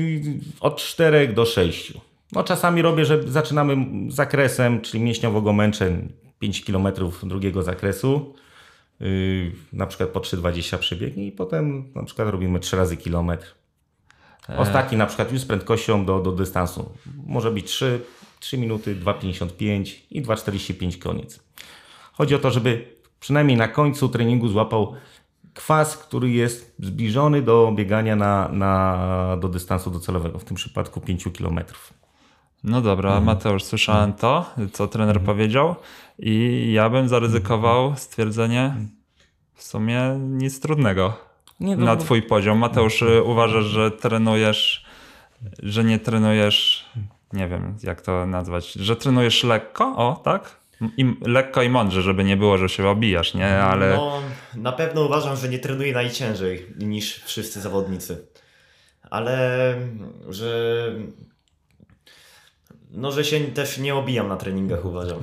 [0.61, 1.93] od 4 do 6.
[2.33, 3.77] No czasami robię, że zaczynamy
[4.09, 5.97] zakresem, czyli mięśniowo męczę
[6.39, 6.89] 5 km
[7.23, 8.35] drugiego zakresu.
[9.01, 13.55] Yy, na przykład po 3,20 przebiegnie i potem na przykład robimy 3 razy kilometr.
[14.57, 16.93] Ostatni na przykład już z prędkością do, do dystansu.
[17.27, 18.01] Może być 3,
[18.41, 21.41] 3 minuty, 2,55 i 2,45 koniec.
[22.13, 24.95] Chodzi o to, żeby przynajmniej na końcu treningu złapał
[25.55, 31.25] kwas, który jest zbliżony do biegania na, na, do dystansu docelowego, w tym przypadku 5
[31.39, 31.61] km.
[32.65, 33.25] No dobra, Mhm.
[33.25, 35.75] Mateusz, słyszałem to, co trener powiedział
[36.19, 37.97] i ja bym zaryzykował Mhm.
[37.97, 38.75] stwierdzenie
[39.55, 41.13] w sumie nic trudnego
[41.61, 42.59] Nie, no na bo- twój poziom.
[42.59, 44.85] Mateusz, uważasz, że trenujesz,
[45.63, 46.89] że nie trenujesz,
[47.33, 50.60] nie wiem jak to nazwać, że trenujesz lekko, o tak?
[50.97, 53.49] I lekko i mądrze, żeby nie było, że się obijasz, nie?
[53.49, 54.23] Ale No,
[54.55, 58.27] na pewno uważam, że nie trenuję najciężej niż wszyscy zawodnicy.
[59.11, 59.75] Ale
[60.29, 60.93] że.
[62.93, 65.19] No, że się też nie obijam na treningach, uważam.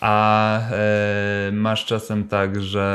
[0.00, 2.86] A e, masz czasem tak, że,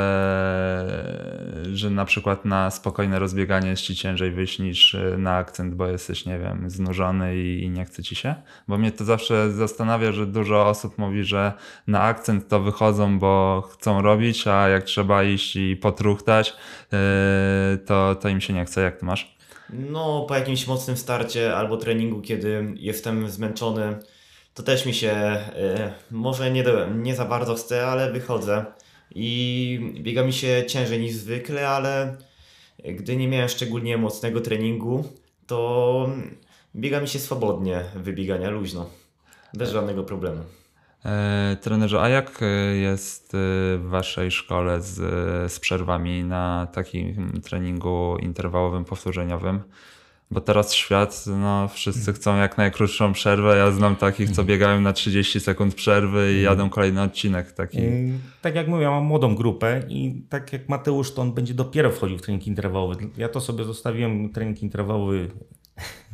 [1.72, 5.86] że na przykład na spokojne rozbieganie jest ci ciężej wyjść niż e, na akcent, bo
[5.86, 8.34] jesteś, nie wiem, znużony i, i nie chce ci się?
[8.68, 11.52] Bo mnie to zawsze zastanawia, że dużo osób mówi, że
[11.86, 16.54] na akcent to wychodzą, bo chcą robić, a jak trzeba iść i potruchtać,
[16.92, 18.80] e, to, to im się nie chce.
[18.80, 19.36] Jak ty masz?
[19.70, 23.98] No, po jakimś mocnym starcie albo treningu, kiedy jestem zmęczony,
[24.56, 28.64] to też mi się e, może nie, nie za bardzo chce, ale wychodzę.
[29.14, 32.16] I biega mi się ciężej niż zwykle, ale
[32.84, 35.04] gdy nie miałem szczególnie mocnego treningu,
[35.46, 36.10] to
[36.76, 38.90] biega mi się swobodnie wybiegania luźno.
[39.54, 40.42] Bez żadnego problemu.
[41.04, 42.46] E, trenerze, a jak e,
[42.76, 43.38] jest e,
[43.78, 44.94] w waszej szkole z,
[45.52, 49.62] z przerwami na takim treningu interwałowym, powtórzeniowym?
[50.30, 53.56] Bo teraz świat, no wszyscy chcą jak najkrótszą przerwę.
[53.56, 57.78] Ja znam takich, co biegają na 30 sekund przerwy i jadą kolejny odcinek taki.
[58.42, 61.90] Tak jak mówię, ja mam młodą grupę i tak jak Mateusz, to on będzie dopiero
[61.90, 62.96] wchodził w trening interwałowy.
[63.16, 65.28] Ja to sobie zostawiłem trening interwałowy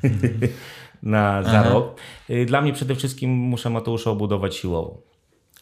[1.03, 1.71] na za Aha.
[1.71, 2.01] rok.
[2.29, 5.03] Yy, Dla mnie przede wszystkim muszę Mateusza obudować siłowo.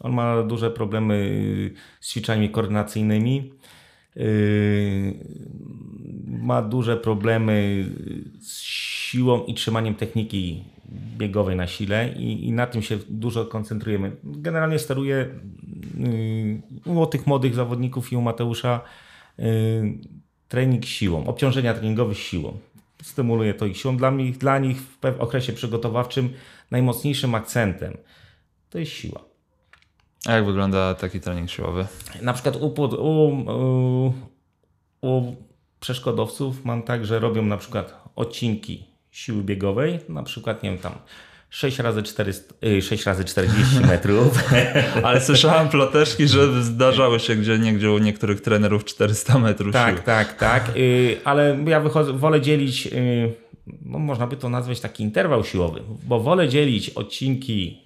[0.00, 1.30] On ma duże problemy
[2.00, 3.52] z ćwiczeniami koordynacyjnymi.
[4.16, 5.14] Yy,
[6.26, 7.84] Ma duże problemy
[8.40, 10.64] z siłą i trzymaniem techniki
[11.18, 14.16] biegowej na sile i, i na tym się dużo koncentrujemy.
[14.24, 15.28] Generalnie steruję
[16.84, 18.80] yy, u tych młodych zawodników i u Mateusza
[19.38, 19.44] yy,
[20.48, 22.58] trening siłą, obciążenia treningowe siłą.
[23.02, 23.96] Stymuluję to ich siłą.
[23.96, 26.30] Dla, mnie, dla nich w okresie przygotowawczym
[26.70, 27.96] najmocniejszym akcentem
[28.70, 29.29] to jest siła.
[30.26, 31.86] A jak wygląda taki trening siłowy?
[32.22, 34.12] Na przykład u, u,
[35.00, 35.34] u,
[35.80, 40.92] przeszkodowców mam tak, że robią na przykład odcinki siły biegowej, na przykład nie wiem tam
[41.50, 44.44] 6 razy 400, y, 6 razy 40 metrów.
[45.02, 50.04] Ale słyszałem ploteczki, że zdarzały się gdzie niegdzie u niektórych trenerów 400 metrów tak, sił.
[50.04, 50.76] tak, tak.
[50.76, 53.32] Y, ale ja wychodzę, wolę dzielić, y,
[53.82, 57.78] no można by to nazwać taki interwał siłowy, bo wolę dzielić odcinki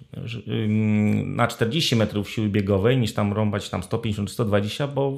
[1.25, 5.17] na 40 metrów siły biegowej niż tam rąbać tam 150 czy 120, bo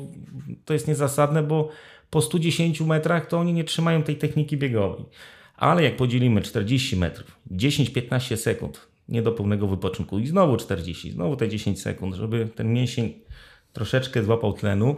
[0.66, 1.70] to jest niezasadne, bo
[2.10, 5.06] po 110 metrach to oni nie trzymają tej techniki biegowej.
[5.58, 11.36] Ale jak podzielimy 40 metrów, 10-15 sekund, nie do pełnego wypoczynku i znowu 40, znowu
[11.36, 13.14] te 10 sekund, żeby ten mięsień
[13.74, 14.96] troszeczkę złapał tlenu,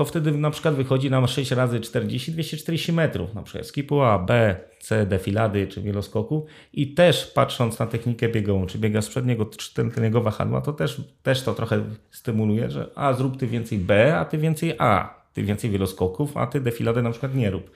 [0.00, 4.18] to wtedy na przykład wychodzi nam 6 razy 40, 240 metrów, na przykład skipu A,
[4.18, 9.46] B, C, defilady czy wieloskoku i też patrząc na technikę biegową, czy biega z przedniego,
[9.46, 14.18] czy tylnego wahadła, to też, też to trochę stymuluje, że a zrób ty więcej B,
[14.18, 17.70] a ty więcej A, ty więcej wieloskoków, a ty defilady na przykład nie rób.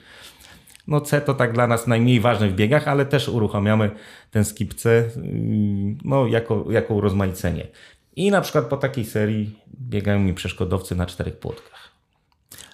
[0.87, 3.91] No C to tak dla nas najmniej ważne w biegach, ale też uruchamiamy
[4.31, 7.67] ten skip C yy, no, jako, jako urozmaicenie.
[8.15, 11.74] I na przykład po takiej serii biegają mi przeszkodowcy na czterech płotkach.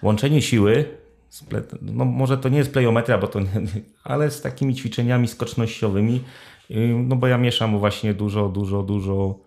[0.03, 0.85] Łączenie siły,
[1.81, 3.49] no może to nie jest plejometria, bo to nie,
[4.03, 6.23] ale z takimi ćwiczeniami skocznościowymi,
[6.69, 9.39] yy, no bo ja mieszam właśnie dużo, dużo, dużo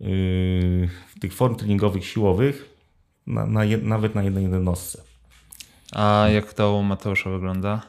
[0.00, 0.88] yy,
[1.20, 2.68] tych form treningowych siłowych,
[3.26, 5.02] na, na jed, nawet na jednej jednostce.
[5.92, 7.82] A jak to u Mateusza wygląda?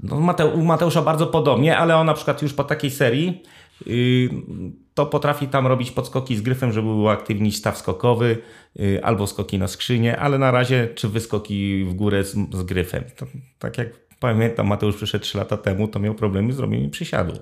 [0.00, 3.42] No, Mate, u Mateusza bardzo podobnie, ale on na przykład już po takiej serii
[4.94, 8.38] to potrafi tam robić podskoki z gryfem, żeby był aktywni staw skokowy
[8.76, 13.04] yy, albo skoki na skrzynię, ale na razie czy wyskoki w górę z, z gryfem.
[13.16, 13.26] To,
[13.58, 13.88] tak jak
[14.20, 17.34] pamiętam, Mateusz przyszedł 3 lata temu, to miał problemy z robieniem przysiadu.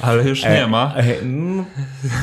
[0.00, 0.94] Ale już nie ma.
[0.96, 1.64] E, no,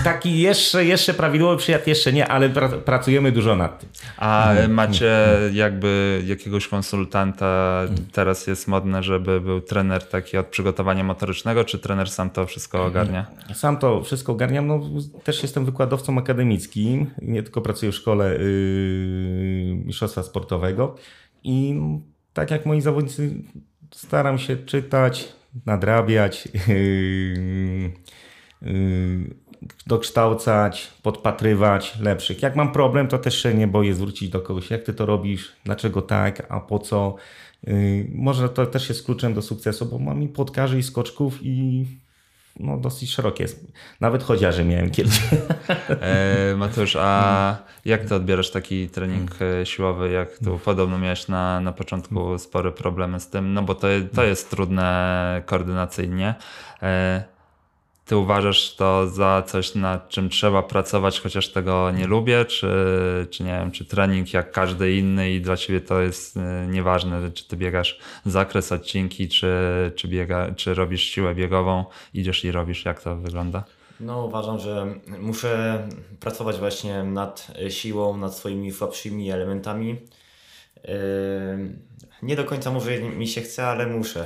[0.03, 3.89] taki jeszcze, jeszcze prawidłowy przyjazd jeszcze nie, ale pra, pracujemy dużo nad tym.
[4.17, 5.15] A macie
[5.53, 12.09] jakby jakiegoś konsultanta, teraz jest modne, żeby był trener taki od przygotowania motorycznego, czy trener
[12.09, 13.25] sam to wszystko ogarnia?
[13.53, 14.67] Sam to wszystko ogarniam.
[14.67, 14.81] No,
[15.23, 17.11] też jestem wykładowcą akademickim.
[17.21, 20.95] Nie tylko pracuję w szkole yy, mistrzostwa sportowego.
[21.43, 21.79] I
[22.33, 23.33] tak jak moi zawodnicy,
[23.91, 25.33] staram się czytać,
[25.65, 27.91] nadrabiać, yy,
[28.61, 29.35] yy,
[29.87, 32.41] dokształcać, podpatrywać lepszych.
[32.41, 35.51] Jak mam problem, to też się nie boję zwrócić do kogoś, jak ty to robisz,
[35.65, 37.15] dlaczego tak, a po co.
[37.67, 41.85] Yy, może to też jest kluczem do sukcesu, bo mam i podkarzy i skoczków i
[42.59, 43.45] no, dosyć szerokie.
[43.99, 45.21] Nawet chociaże miałem kiedyś.
[45.89, 51.59] E, Mateusz, a jak ty odbierasz taki trening e, siłowy, jak tu podobno miałeś na,
[51.59, 56.35] na początku spore problemy z tym, no bo to, to jest trudne koordynacyjnie.
[56.81, 57.23] E,
[58.05, 62.67] ty uważasz to za coś, nad czym trzeba pracować, chociaż tego nie lubię, czy,
[63.29, 67.31] czy nie wiem, czy trening jak każdy inny i dla ciebie to jest e, nieważne,
[67.31, 69.51] czy ty biegasz zakres, odcinki, czy,
[69.95, 73.63] czy, biega, czy robisz siłę biegową, idziesz i robisz, jak to wygląda?
[73.99, 74.87] No uważam, że
[75.19, 75.83] muszę
[76.19, 79.89] pracować właśnie nad siłą, nad swoimi słabszymi elementami.
[79.89, 80.93] Yy,
[82.23, 84.25] nie do końca może mi się chce, ale muszę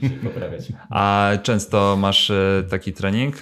[0.00, 0.68] się poprawiać.
[0.90, 3.38] A często masz e, taki trening e,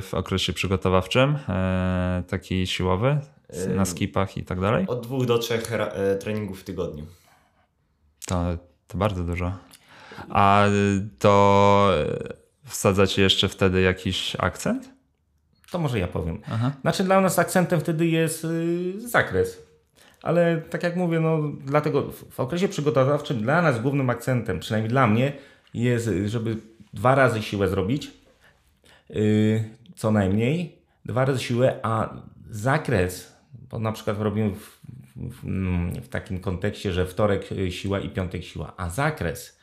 [0.00, 3.18] w okresie przygotowawczym, e, taki siłowy,
[3.76, 4.86] na skipach i tak dalej?
[4.86, 5.72] Od dwóch do trzech
[6.20, 7.06] treningów w tygodniu.
[8.26, 8.44] To,
[8.86, 9.52] to bardzo dużo.
[10.28, 10.64] A
[11.18, 11.90] to
[12.64, 14.90] wsadzacie jeszcze wtedy jakiś akcent?
[15.70, 16.40] To może ja powiem.
[16.52, 16.72] Aha.
[16.80, 19.69] Znaczy dla nas akcentem wtedy jest y, zakres.
[20.22, 25.06] Ale tak jak mówię, no dlatego w, okresie przygotowawczym dla nas głównym akcentem, przynajmniej dla
[25.06, 25.32] mnie,
[25.74, 26.56] jest, żeby
[26.94, 28.10] dwa razy siłę zrobić,
[29.10, 29.64] y,
[29.96, 32.14] co najmniej, dwa razy siłę, a
[32.50, 33.36] zakres,
[33.70, 34.80] bo na przykład robimy w,
[35.16, 35.42] w,
[36.02, 39.60] w takim kontekście, że wtorek y, siła i piątek siła, a zakres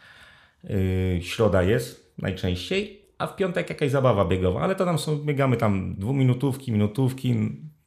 [0.64, 5.58] Yy, środa jest najczęściej, a w piątek jakaś zabawa biegowa, ale to tam są, biegamy
[5.58, 7.36] tam dwuminutówki, minutówki,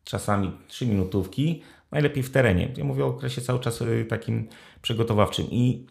[0.05, 1.62] czasami trzy minutówki,
[1.93, 2.68] najlepiej w terenie.
[2.76, 4.49] Ja mówię o okresie cały czas yy, takim
[4.82, 5.86] przygotowawczym i,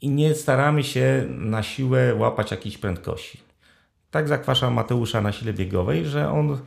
[0.00, 3.40] i nie staramy się na siłę łapać jakiejś prędkości.
[4.10, 6.58] Tak zakwasza Mateusza na sile biegowej, że on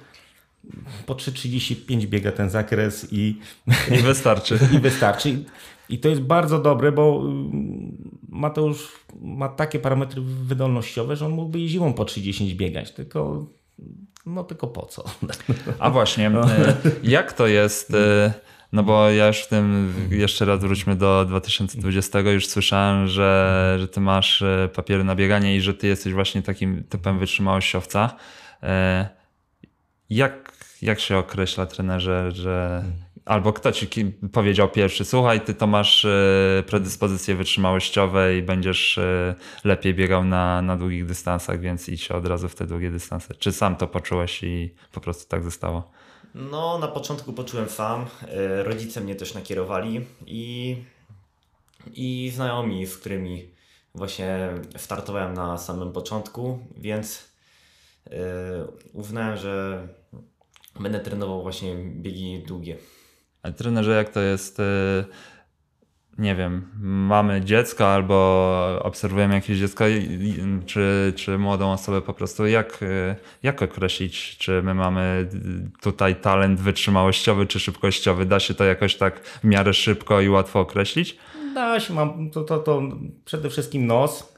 [1.06, 3.40] po 3,35 biega ten zakres i
[4.00, 4.60] I wystarczy.
[4.76, 5.44] i wystarczy.
[5.90, 7.32] I to jest bardzo dobre, bo y,
[8.30, 8.92] Mateusz
[9.22, 13.48] ma takie parametry wydolnościowe, że on mógłby i zimą po 30 biegać, tylko
[14.26, 15.04] no tylko po co?
[15.80, 17.94] A właśnie, e, jak to jest?
[18.72, 23.88] No bo ja już w tym, jeszcze raz wróćmy do 2020, już słyszałem, że, że
[23.88, 28.16] ty masz e, papiery na bieganie i że ty jesteś właśnie takim typem wytrzymałościowca.
[28.64, 29.10] E,
[30.10, 30.52] Jak,
[30.82, 32.84] jak się określa trenerze, że
[33.26, 33.88] albo kto ci
[34.34, 39.00] powiedział pierwszy, słuchaj, ty to masz e, predyspozycje wytrzymałościowe i będziesz
[39.64, 43.34] lepiej biegał na, na długich dystansach, więc idź od razu w te długie dystanse.
[43.36, 45.92] Czy sam to poczułeś i po prostu tak zostało?
[46.36, 48.06] No, na początku poczułem sam.
[48.28, 50.78] e, Rodzice mnie też nakierowali i,
[51.94, 53.52] i znajomi, z którymi
[53.96, 57.24] właśnie startowałem na samym początku, więc
[58.12, 58.20] e,
[58.94, 59.88] uznałem, że
[60.80, 62.78] będę trenował właśnie biegi długie.
[63.44, 64.60] A trenerze, jak to jest?
[64.60, 64.64] y,
[66.18, 69.86] Nie wiem, mamy dziecko albo obserwujemy jakieś dziecko,
[70.66, 72.48] czy, czy młodą osobę po prostu.
[72.48, 75.30] Jak, y, jak określić, czy my mamy
[75.82, 78.26] tutaj talent wytrzymałościowy czy szybkościowy?
[78.26, 81.18] Da się to jakoś tak w miarę szybko i łatwo określić?
[81.58, 82.82] Da się, mam to, to, to
[83.26, 84.34] przede wszystkim nos,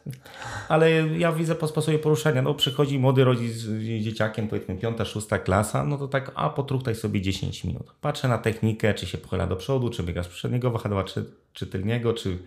[0.70, 5.39] ale ja widzę po sposobie poruszania, no przychodzi młody rodzic z dzieciakiem, powiedzmy piąta, szósta
[5.39, 7.93] klasa, no to tak, a potruchtaj sobie 10 minut.
[8.01, 11.67] Patrzę na technikę, czy się pochyla do przodu, czy biega z przedniego wahadła, czy, czy
[11.67, 12.38] tylniego, czy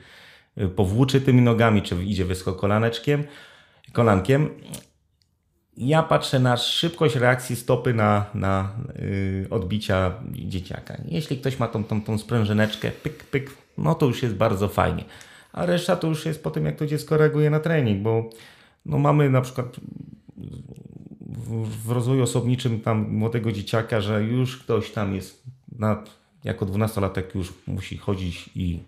[0.59, 3.25] y, powłóczy tymi nogami, czy idzie wysoko kolaneczkiem,
[3.93, 4.51] kolankiem.
[5.77, 10.97] Ja patrzę na szybkość reakcji stopy na, na y, odbicia dzieciaka.
[11.09, 15.05] Jeśli ktoś ma tą, tą, tą sprężyneczkę, pyk, pyk, no to już jest bardzo fajnie.
[15.53, 18.31] A reszta to już jest po tym, jak to dziecko reaguje na trening, bo
[18.87, 19.77] no mamy na przykład
[21.87, 25.43] w, rozwoju osobniczym tam młodego dzieciaka, że już ktoś tam jest
[25.79, 26.05] na,
[26.45, 28.81] jako dwunastolatek już musi chodzić i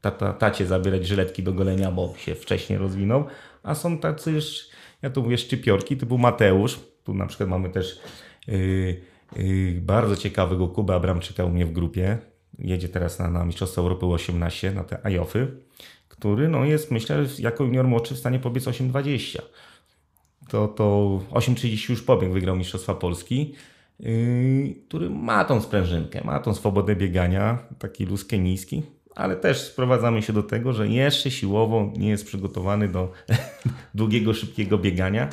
[0.00, 3.24] tata, tacie zabierać żyletki do golenia, bo się wcześniej rozwinął,
[3.62, 4.68] a są tacy już,
[5.02, 8.00] ja tu mówię szczypiorki, typu Mateusz, tu na przykład mamy też
[8.46, 9.00] yy,
[9.36, 12.18] yy, bardzo ciekawego Kubę Abramczyka u mnie w grupie,
[12.58, 15.48] jedzie teraz na, na Mistrzostwa Europy U18, na te AJOFy,
[16.08, 19.38] który no, jest, myślę, jako junior młodszy w stanie pobiec 8,20.
[20.48, 23.54] To, to 8,30 już pobiegł, wygrał Mistrzostwa Polski,
[24.00, 28.82] yy, który ma tą sprężynkę, ma tą swobodę biegania, taki luz kenijski,
[29.14, 33.12] ale też sprowadzamy się do tego, że jeszcze siłowo nie jest przygotowany do
[33.94, 35.28] długiego, szybkiego biegania.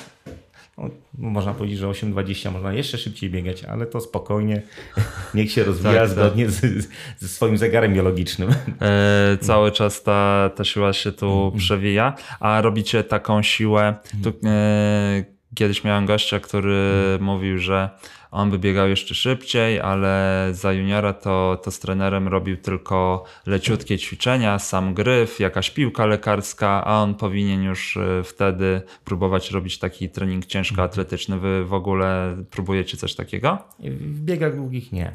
[0.79, 4.61] No, można powiedzieć, że 8,20 można jeszcze szybciej biegać, ale to spokojnie,
[5.33, 6.09] niech się rozwija tak, tak.
[6.09, 6.53] zgodnie tak.
[6.53, 8.49] Z, ze swoim zegarem biologicznym.
[8.81, 11.59] E, cały czas ta, ta siła się tu mm.
[11.59, 13.95] przewija, a robicie taką siłę.
[14.23, 15.25] Tu, e,
[15.55, 16.75] kiedyś miałem gościa, który
[17.15, 17.23] mm.
[17.23, 17.89] mówił, że
[18.31, 23.97] on by biegał jeszcze szybciej, ale za juniora to, to z trenerem robił tylko leciutkie
[23.97, 30.09] ćwiczenia, sam gryf, jakaś piłka lekarska, a on powinien już e, wtedy próbować robić taki
[30.09, 31.39] trening ciężko-atletyczny.
[31.39, 33.57] Wy w ogóle próbujecie coś takiego?
[33.79, 35.11] W biegach długich nie.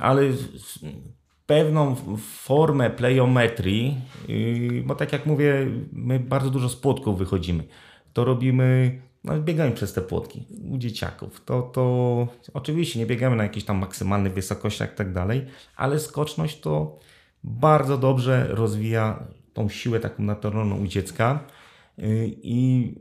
[0.00, 0.22] Ale
[1.46, 3.94] pewną formę plejometrii,
[4.28, 7.64] yy, bo tak jak mówię, my bardzo dużo z płotków wychodzimy.
[8.12, 11.44] To robimy no, biegamy przez te płotki u dzieciaków.
[11.44, 15.46] To, to oczywiście nie biegamy na jakichś tam maksymalnych wysokościach i tak dalej,
[15.76, 16.98] ale skoczność to
[17.44, 21.44] bardzo dobrze rozwija tą siłę taką naturalną u dziecka
[21.98, 22.94] y, i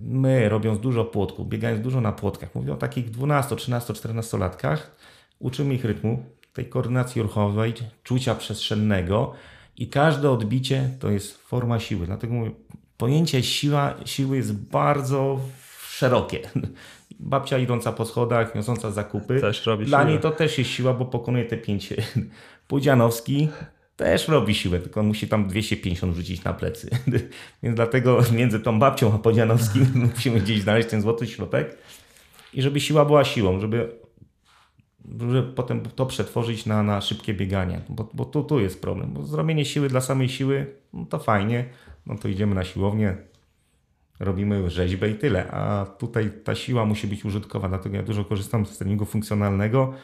[0.00, 4.96] my robiąc dużo płotków, biegając dużo na płotkach, mówię o takich 12, 13, 14 latkach,
[5.38, 9.32] uczymy ich rytmu, tej koordynacji ruchowej, czucia przestrzennego
[9.76, 12.06] i każde odbicie to jest forma siły.
[12.06, 12.50] Dlatego mówię,
[12.98, 15.40] pojęcie siła, siły jest bardzo
[15.88, 16.40] szerokie.
[17.20, 19.40] Babcia idąca po schodach, niosąca zakupy.
[19.40, 20.10] Też robi Dla siłę.
[20.10, 21.94] niej to też jest siła, bo pokonuje te pięć.
[22.68, 23.48] Pudzianowski
[23.96, 26.90] też robi siłę, tylko musi tam 250 rzucić na plecy.
[27.62, 31.76] Więc dlatego między tą babcią a Podzianowskim musimy gdzieś znaleźć ten złoty środek.
[32.54, 33.88] I żeby siła była siłą, żeby,
[35.20, 37.80] żeby potem to przetworzyć na, na szybkie bieganie.
[37.88, 39.12] Bo, bo tu, tu jest problem.
[39.12, 41.64] Bo zrobienie siły dla samej siły, no to fajnie,
[42.06, 43.16] no to idziemy na siłownię,
[44.20, 45.50] robimy rzeźbę i tyle.
[45.50, 49.94] A tutaj ta siła musi być użytkowa, dlatego ja dużo korzystam z treningu funkcjonalnego.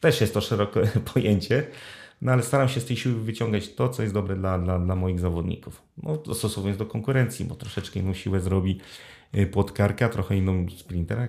[0.00, 0.80] Też jest to szerokie
[1.14, 1.66] pojęcie,
[2.22, 4.96] no ale staram się z tej siły wyciągać to, co jest dobre dla, dla, dla
[4.96, 5.82] moich zawodników.
[6.02, 8.80] No, dostosowując do konkurencji, bo troszeczkę inną siłę zrobi
[9.52, 11.28] płotkarka, trochę inną sprintera,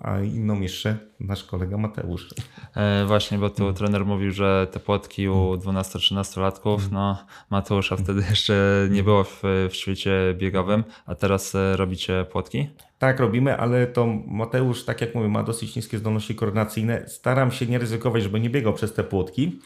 [0.00, 2.28] a inną jeszcze nasz kolega Mateusz.
[2.76, 3.74] E, właśnie, bo tu mm.
[3.74, 6.90] trener mówił, że te płotki u 12-13-latków, mm.
[6.92, 12.68] no Mateusza wtedy jeszcze nie było w, w świecie biegowym, a teraz e, robicie płotki?
[12.98, 17.08] Tak, robimy, ale to Mateusz, tak jak mówię, ma dosyć niskie zdolności koordynacyjne.
[17.08, 19.60] Staram się nie ryzykować, żeby nie biegał przez te płotki,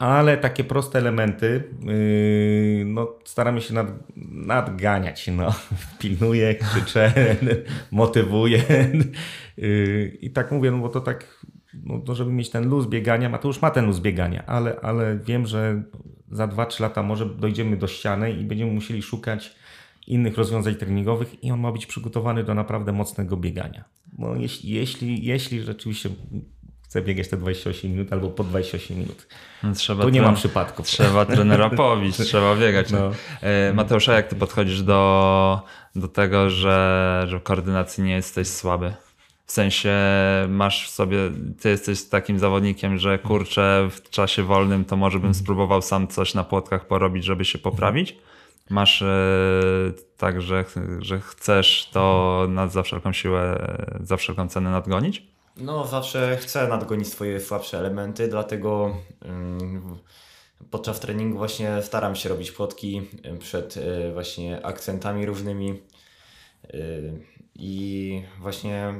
[0.00, 3.86] ale takie proste elementy yy, no, staramy się nad,
[4.30, 5.28] nadganiać.
[5.36, 5.54] No.
[6.00, 7.12] Pilnuję, krzyczę,
[7.90, 8.62] motywuję.
[9.56, 11.44] Yy, I tak mówię, no bo to tak,
[11.84, 15.82] no, żeby mieć ten luz biegania, Mateusz ma ten luz biegania, ale, ale wiem, że
[16.30, 19.56] za 2-3 lata może dojdziemy do ściany i będziemy musieli szukać
[20.06, 23.84] innych rozwiązań treningowych i on ma być przygotowany do naprawdę mocnego biegania.
[24.18, 26.10] No, jeśli, jeśli, jeśli rzeczywiście
[26.90, 29.26] chcę biegać te 28 minut albo po 28 minut.
[29.62, 30.86] No, trzeba tu nie ma przypadków.
[30.86, 32.90] Trzeba trenera pobić, trzeba biegać.
[32.90, 33.10] No.
[33.40, 35.62] E, Mateusza, jak ty podchodzisz do,
[35.96, 38.94] do tego, że, że w koordynacji nie jesteś słaby?
[39.46, 39.94] W sensie
[40.48, 41.18] masz w sobie,
[41.60, 45.44] ty jesteś takim zawodnikiem, że kurczę, w czasie wolnym to może bym mhm.
[45.44, 48.16] spróbował sam coś na płotkach porobić, żeby się poprawić.
[48.70, 49.06] Masz e,
[50.16, 50.64] tak, że,
[50.98, 55.30] że chcesz to nad za wszelką siłę, za wszelką cenę nadgonić?
[55.56, 58.96] No, zawsze chcę nadgonić swoje słabsze elementy, dlatego
[60.70, 63.02] podczas treningu właśnie staram się robić płotki
[63.38, 65.82] przed y, właśnie akcentami różnymi
[66.74, 67.12] y,
[67.54, 68.94] i właśnie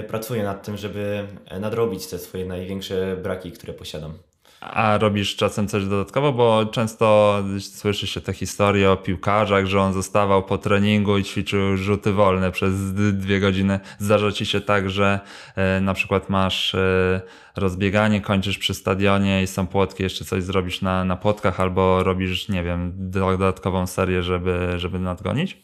[0.00, 1.28] y, pracuję nad tym, żeby
[1.60, 4.18] nadrobić te swoje największe braki, które posiadam.
[4.64, 9.92] A robisz czasem coś dodatkowo, bo często słyszy się te historie o piłkarzach, że on
[9.92, 13.80] zostawał po treningu i ćwiczył rzuty wolne przez dwie godziny.
[13.98, 15.20] Zdarza ci się tak, że
[15.56, 17.20] e, na przykład masz e,
[17.56, 22.48] rozbieganie, kończysz przy stadionie i są płotki, jeszcze coś zrobisz na, na płotkach albo robisz,
[22.48, 25.58] nie wiem, dodatkową serię, żeby, żeby nadgonić?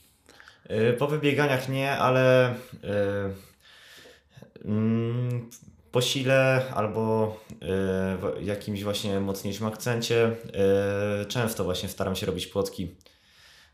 [0.69, 2.91] E, po wybieganiach nie, ale yy,
[5.93, 7.37] po sile albo
[8.39, 10.33] y, jakimś właśnie mocniejszym akcencie
[11.23, 12.97] y, często właśnie staram się robić płotki.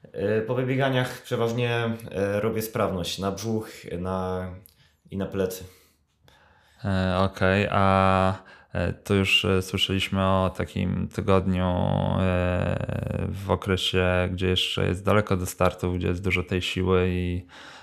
[0.05, 1.97] Y, po wybieganiach przeważnie
[2.41, 4.49] robię sprawność na brzuch na,
[5.11, 5.65] i na plecy.
[6.85, 8.35] E, okej, okay, a
[8.73, 11.75] e, to już e, słyszeliśmy o takim tygodniu
[13.29, 17.76] w okresie, gdzie jeszcze jest daleko do startu, gdzie jest dużo tej siły i E,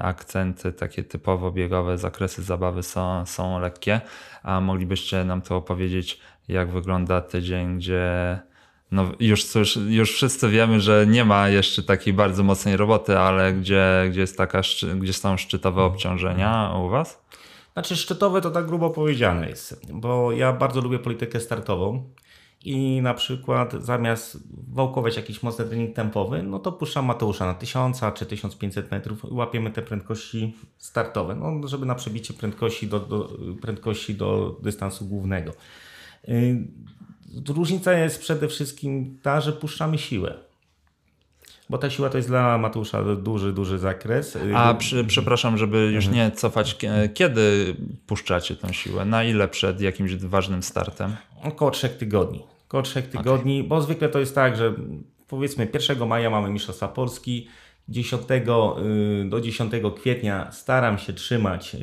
[0.00, 4.00] akcenty takie typowo biegowe, zakresy zabawy są, są lekkie,
[4.42, 8.38] a moglibyście nam to opowiedzieć, jak wygląda tydzień, gdzie
[8.90, 13.52] no już, cóż, już wszyscy wiemy, że nie ma jeszcze takiej bardzo mocnej roboty, ale
[13.52, 14.60] gdzie, gdzie, jest taka,
[14.98, 17.22] gdzie są szczytowe obciążenia u Was?
[17.72, 22.04] Znaczy szczytowe to tak grubo powiedziane jest, bo ja bardzo lubię politykę startową
[22.64, 24.38] i na przykład zamiast
[24.68, 29.34] wałkować jakiś mocny trening tempowy, no to puszczam Mateusza na 1000 czy 1500 metrów i
[29.34, 33.30] łapiemy te prędkości startowe, no, żeby na przebicie prędkości do, do,
[33.62, 35.52] prędkości do dystansu głównego.
[36.28, 36.34] Yy,
[37.48, 40.34] różnica jest przede wszystkim ta, że puszczamy siłę.
[41.70, 44.38] Bo ta siła to jest dla Mateusza duży, duży zakres.
[44.54, 46.76] A przy, przepraszam, żeby już nie cofać,
[47.14, 49.04] kiedy puszczacie tą siłę?
[49.04, 51.16] Na ile przed jakimś ważnym startem?
[51.42, 52.49] Około trzech tygodni.
[52.70, 53.68] Około trzech tygodni, okay.
[53.68, 54.74] bo zwykle to jest tak, że
[55.28, 57.48] powiedzmy 1 maja mamy Mistrzostwa Polski,
[57.88, 61.76] 10 y, do 10 kwietnia staram się trzymać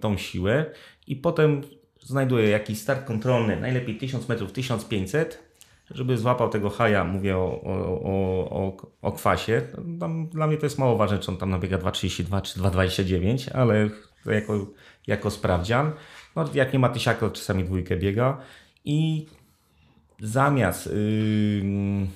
[0.00, 0.66] tą siłę
[1.06, 1.60] i potem
[2.02, 5.50] znajduję jakiś start kontrolny, najlepiej 1000 metrów, 1500
[5.90, 9.62] żeby złapał tego haja, mówię o, o, o, o kwasie,
[10.00, 13.90] tam, dla mnie to jest mało ważne, czy on tam nabiega 2,32 czy 2,29, ale
[14.26, 14.66] jako,
[15.06, 15.92] jako sprawdzian.
[16.36, 18.38] No, jak nie ma tysiaka, to czasami dwójkę biega
[18.84, 19.26] i
[20.22, 22.06] zamiast yy,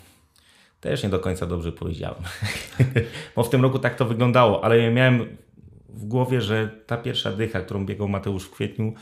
[0.80, 2.22] też nie do końca dobrze powiedziałem,
[3.36, 5.36] bo w tym roku tak to wyglądało, ale ja miałem
[5.88, 8.94] w głowie, że ta pierwsza dycha, którą biegał Mateusz w kwietniu,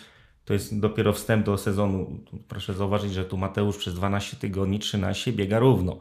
[0.44, 2.20] to jest dopiero wstęp do sezonu.
[2.48, 5.98] Proszę zauważyć, że tu Mateusz przez 12 tygodni, 13 biega równo.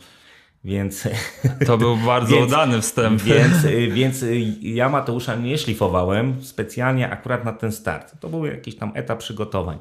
[0.63, 1.07] Więc.
[1.67, 3.21] To był bardzo więc, udany wstęp.
[3.21, 3.65] Więc,
[3.97, 4.25] więc
[4.61, 8.19] ja Mateusza nie szlifowałem specjalnie akurat na ten start.
[8.19, 9.77] To był jakiś tam etap przygotowań.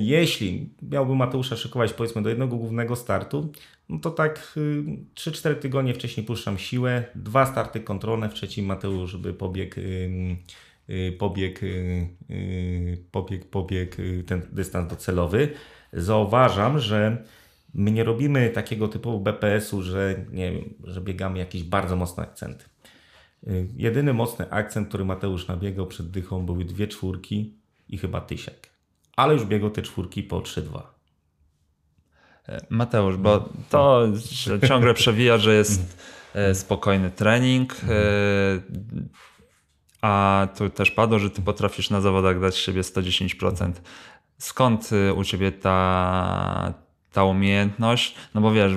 [0.00, 3.52] Jeśli miałbym Mateusza szykować powiedzmy do jednego głównego startu,
[3.88, 4.58] no to tak
[5.14, 9.80] 3-4 tygodnie wcześniej puszczam siłę, dwa starty kontrolne, w trzecim Mateusz by pobiegł
[10.90, 13.96] Y, pobieg, y, y, pobieg, pobieg
[14.26, 15.48] ten dystans docelowy.
[15.92, 17.24] Zauważam, że
[17.74, 22.64] my nie robimy takiego typu BPS-u, że, nie wiem, że biegamy jakieś bardzo mocne akcenty.
[23.76, 27.54] Jedyny mocny akcent, który Mateusz nabiegał przed dychą, były dwie czwórki
[27.88, 28.67] i chyba tysiek.
[29.18, 30.82] Ale już biegał te czwórki po 3-2.
[32.48, 34.06] E, Mateusz, bo to
[34.68, 35.98] ciągle przewija, że jest
[36.34, 37.76] e, spokojny trening.
[37.88, 37.94] E,
[40.00, 43.72] a tu też padło, że ty potrafisz na zawodach dać siebie 110%.
[44.38, 46.74] Skąd u ciebie ta,
[47.12, 48.14] ta umiejętność?
[48.34, 48.72] No bo wiesz,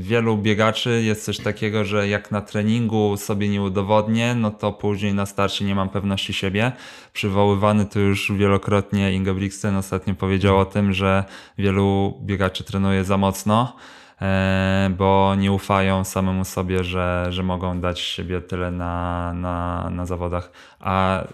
[0.00, 5.14] wielu biegaczy jest coś takiego, że jak na treningu sobie nie udowodnię, no to później
[5.14, 6.72] na starcie nie mam pewności siebie.
[7.12, 11.24] Przywoływany tu już wielokrotnie Ingebrigtsen ostatnio powiedział o tym, że
[11.58, 13.76] wielu biegaczy trenuje za mocno
[14.22, 20.06] E, bo nie ufają samemu sobie, że, że mogą dać siebie tyle na, na, na
[20.06, 20.50] zawodach.
[20.80, 21.24] A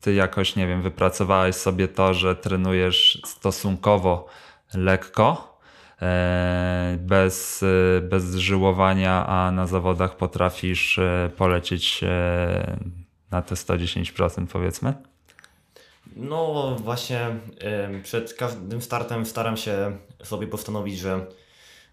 [0.00, 4.26] ty jakoś, nie wiem, wypracowałeś sobie to, że trenujesz stosunkowo
[4.74, 5.51] lekko,
[6.98, 7.64] bez,
[8.02, 12.00] bez żyłowania, a na zawodach potrafisz e, polecieć
[13.30, 14.94] na te 110% powiedzmy?
[16.16, 17.20] No właśnie
[18.02, 21.26] przed każdym startem staram się sobie postanowić, że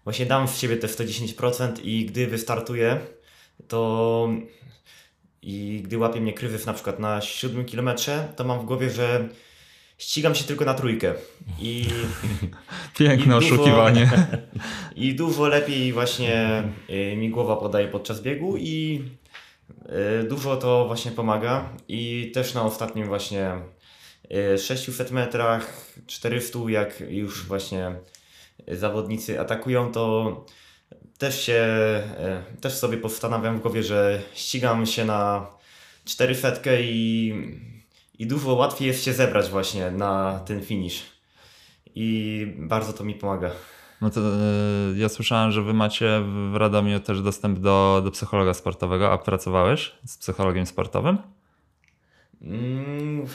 [0.04, 3.00] właśnie dam w siebie te 110% i gdy wystartuję,
[3.68, 4.28] to
[5.42, 7.90] i gdy łapie mnie krywyw na przykład na 7 km,
[8.36, 9.28] to mam w głowie, że
[10.00, 11.14] ścigam się tylko na trójkę.
[11.58, 11.86] I,
[12.98, 14.10] Piękne i oszukiwanie.
[14.96, 19.04] I dużo lepiej właśnie y, mi głowa podaje podczas biegu i
[20.22, 21.68] y, dużo to właśnie pomaga.
[21.88, 23.52] I też na ostatnim właśnie
[24.66, 27.92] 600 y, metrach, 400, jak już właśnie
[28.68, 30.46] zawodnicy atakują, to
[31.18, 31.66] też się,
[32.60, 35.46] też sobie postanawiam w głowie, że ścigam się na
[36.04, 37.34] cztery setkę i,
[38.20, 41.02] i dużo łatwiej jest się zebrać właśnie na ten finish.
[41.94, 43.50] I bardzo to mi pomaga.
[44.00, 44.34] No to e,
[44.96, 49.92] ja słyszałem, że wy macie w Radomiu też dostęp do, do psychologa sportowego, a pracowałeś
[50.06, 51.18] z psychologiem sportowym?
[52.42, 53.26] Mm,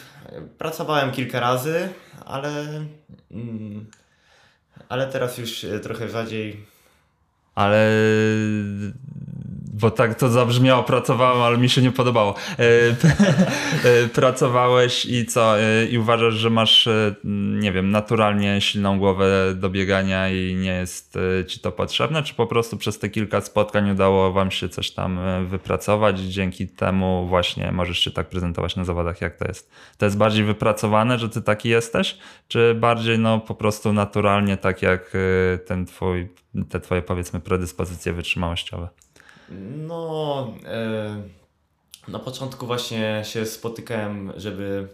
[0.57, 1.89] pracowałem kilka razy,
[2.25, 2.85] ale
[3.31, 3.85] mm,
[4.89, 6.65] ale teraz już e, trochę rzadziej.
[7.55, 7.91] Ale
[9.79, 12.35] bo tak to zabrzmiało, pracowałem, ale mi się nie podobało.
[12.59, 12.63] E,
[14.03, 15.59] e, pracowałeś i co?
[15.59, 16.89] E, I uważasz, że masz,
[17.59, 21.17] nie wiem, naturalnie silną głowę do biegania i nie jest
[21.47, 22.23] ci to potrzebne?
[22.23, 26.19] Czy po prostu przez te kilka spotkań udało wam się coś tam wypracować?
[26.19, 29.71] Dzięki temu właśnie możesz się tak prezentować na zawodach, jak to jest.
[29.97, 32.17] To jest bardziej wypracowane, że ty taki jesteś?
[32.47, 35.13] Czy bardziej no po prostu naturalnie, tak jak
[35.65, 36.27] ten twój,
[36.69, 39.04] te twoje powiedzmy predyspozycje wytrzymałościowe?
[39.49, 41.21] No, e,
[42.07, 44.87] na początku właśnie się spotykałem, żeby,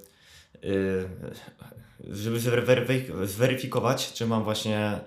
[0.55, 0.67] e,
[2.09, 2.39] żeby
[3.27, 4.99] zweryfikować, czy mam właśnie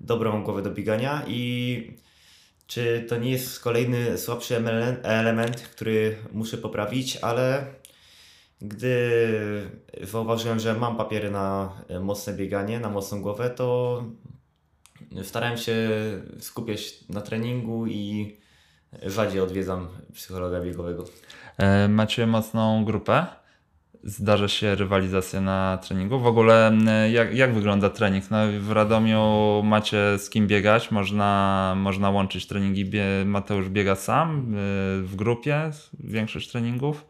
[0.00, 1.96] dobrą głowę do biegania i
[2.66, 4.56] czy to nie jest kolejny słabszy
[5.02, 7.66] element, który muszę poprawić, ale
[8.60, 9.70] gdy
[10.02, 14.04] zauważyłem, że mam papiery na mocne bieganie, na mocną głowę, to
[15.22, 15.90] starałem się
[16.40, 18.36] skupiać na treningu i
[19.02, 21.04] rzadziej odwiedzam psychologa biegowego.
[21.58, 23.26] E, Macie mocną grupę.
[24.04, 26.18] Zdarza się rywalizacja na treningu.
[26.18, 28.30] W ogóle m, jak, jak wygląda trening?
[28.30, 32.84] No, w Radomiu macie z kim biegać, można, można łączyć treningi.
[32.84, 35.70] Bie, Mateusz biega sam y, w grupie,
[36.00, 37.06] większość treningów.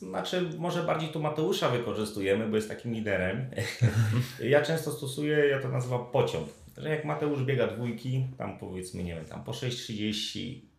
[0.00, 3.50] Znaczy, może bardziej tu Mateusza wykorzystujemy, bo jest takim liderem.
[4.42, 6.48] ja często stosuję, ja to nazywam pociąg.
[6.76, 10.69] Że jak Mateusz biega dwójki, tam powiedzmy, nie wiem, tam po 6.30, mm,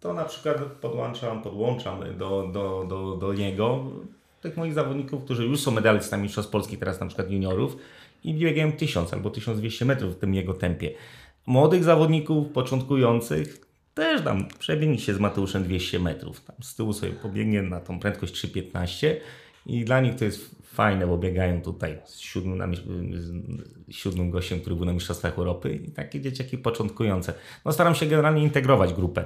[0.00, 3.84] to na przykład podłączam, podłączam do, do, do, do niego
[4.42, 7.76] tych moich zawodników, którzy już są medalistami Mistrzostw Polski, teraz na przykład juniorów
[8.24, 10.90] i biegają 1000 albo 1200 metrów w tym jego tempie.
[11.46, 16.40] Młodych zawodników, początkujących, też tam przebiegnij się z Mateuszem 200 metrów.
[16.40, 19.14] Tam z tyłu sobie pobiegnie na tą prędkość 3,15
[19.66, 22.68] i dla nich to jest fajne, bo biegają tutaj z siódmym, na,
[23.88, 27.34] z siódmym gościem, który był na Mistrzostwach Europy i takie dzieciaki początkujące.
[27.64, 29.24] No staram się generalnie integrować grupę,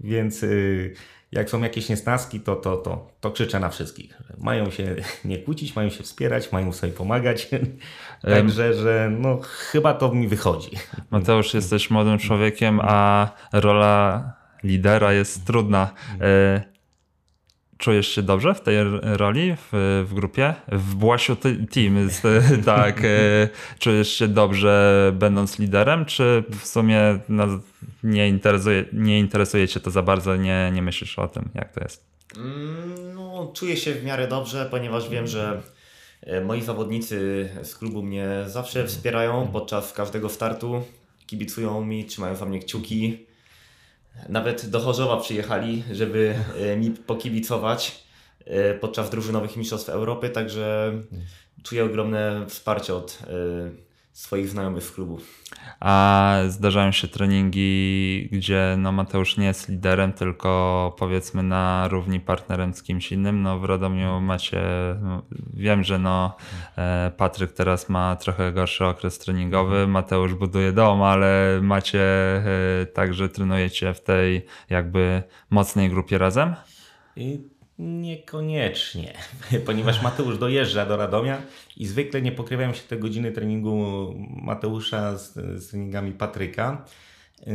[0.00, 0.94] więc yy,
[1.32, 4.22] jak są jakieś niesnaski, to, to, to, to krzyczę na wszystkich.
[4.38, 7.48] Mają się nie kłócić, mają się wspierać, mają sobie pomagać.
[8.22, 10.70] Także, że no chyba to mi wychodzi.
[11.10, 14.32] Mateusz, jesteś młodym człowiekiem, a rola
[14.64, 15.90] lidera jest trudna.
[16.20, 16.69] E,
[17.80, 20.54] Czujesz się dobrze w tej roli w, w grupie?
[20.72, 22.08] W Błasiu Team,
[22.64, 23.04] tak.
[23.04, 27.46] e, Czujesz się dobrze będąc liderem, czy w sumie no,
[28.02, 31.80] nie, interesuje, nie interesuje cię to za bardzo, nie, nie myślisz o tym, jak to
[31.80, 32.04] jest?
[32.36, 35.62] Mm, No, czuję się w miarę dobrze, ponieważ wiem, że
[36.22, 40.82] e, moi zawodnicy z klubu mnie zawsze wspierają podczas każdego startu.
[41.26, 43.26] Kibicują mi, trzymają za mnie kciuki.
[44.28, 48.04] Nawet do Chorzowa przyjechali, żeby e, mi pokibicować
[48.44, 50.92] e, podczas drużynowych mistrzostw Europy, także
[51.62, 53.89] czuję ogromne wsparcie od e,
[54.20, 55.18] swoich znajomych z klubu.
[55.80, 62.74] A zdarzają się treningi, gdzie no Mateusz nie jest liderem, tylko powiedzmy na równi partnerem
[62.74, 63.42] z kimś innym.
[63.42, 64.62] No w Radomiu macie,
[65.02, 65.22] no,
[65.54, 66.36] wiem, że no
[66.78, 73.28] e, Patryk teraz ma trochę gorszy okres treningowy, Mateusz buduje dom, ale macie e, także
[73.28, 76.54] trenujecie w tej jakby mocnej grupie razem?
[77.16, 77.49] I
[77.80, 79.12] Niekoniecznie,
[79.66, 81.42] ponieważ Mateusz dojeżdża do Radomia
[81.76, 86.84] i zwykle nie pokrywają się te godziny treningu Mateusza z, z treningami Patryka.
[87.46, 87.54] Yy,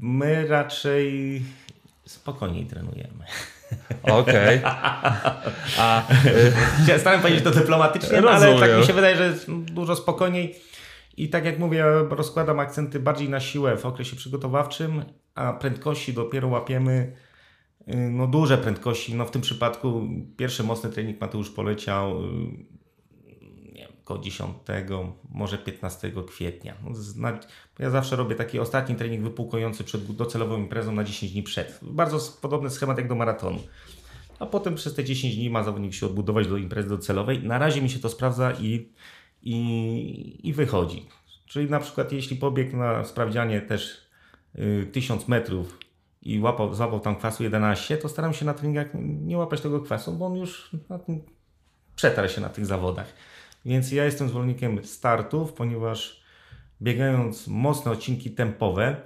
[0.00, 1.42] My raczej
[2.04, 3.24] spokojniej trenujemy.
[4.02, 4.60] Okej.
[5.78, 6.06] A
[6.82, 10.54] Chciałem Starałem powiedzieć to dyplomatycznie, no, ale tak mi się wydaje, że jest dużo spokojniej.
[11.16, 15.04] I tak jak mówię, rozkładam akcenty bardziej na siłę w okresie przygotowawczym,
[15.34, 17.25] a prędkości dopiero łapiemy y,
[17.86, 19.14] no duże prędkości.
[19.14, 22.26] No w tym przypadku pierwszy mocny trening Mateusz poleciał y,
[23.72, 24.56] nie wiem, około 10,
[25.30, 26.74] może 15 kwietnia.
[27.16, 27.28] No,
[27.78, 31.78] Ja zawsze robię taki ostatni trening wypłukujący przed docelową imprezą na 10 dni przed.
[31.82, 33.58] Bardzo podobny schemat jak do maratonu.
[34.38, 37.42] A potem przez te 10 dni ma zawodnik się odbudować do imprezy docelowej.
[37.42, 38.88] Na razie mi się to sprawdza i,
[39.42, 41.06] i, i wychodzi.
[41.46, 44.08] Czyli na przykład jeśli pobiegł na sprawdzianie też
[44.58, 45.78] y, 1000 metrów
[46.26, 50.12] i łapał, złapał tam kwasu 11, to staram się na treningach nie łapać tego kwasu,
[50.12, 50.70] bo on już
[51.96, 53.14] przetarł się na tych zawodach.
[53.64, 56.22] Więc ja jestem zwolennikiem startów, ponieważ
[56.82, 58.96] biegając mocne odcinki tempowe,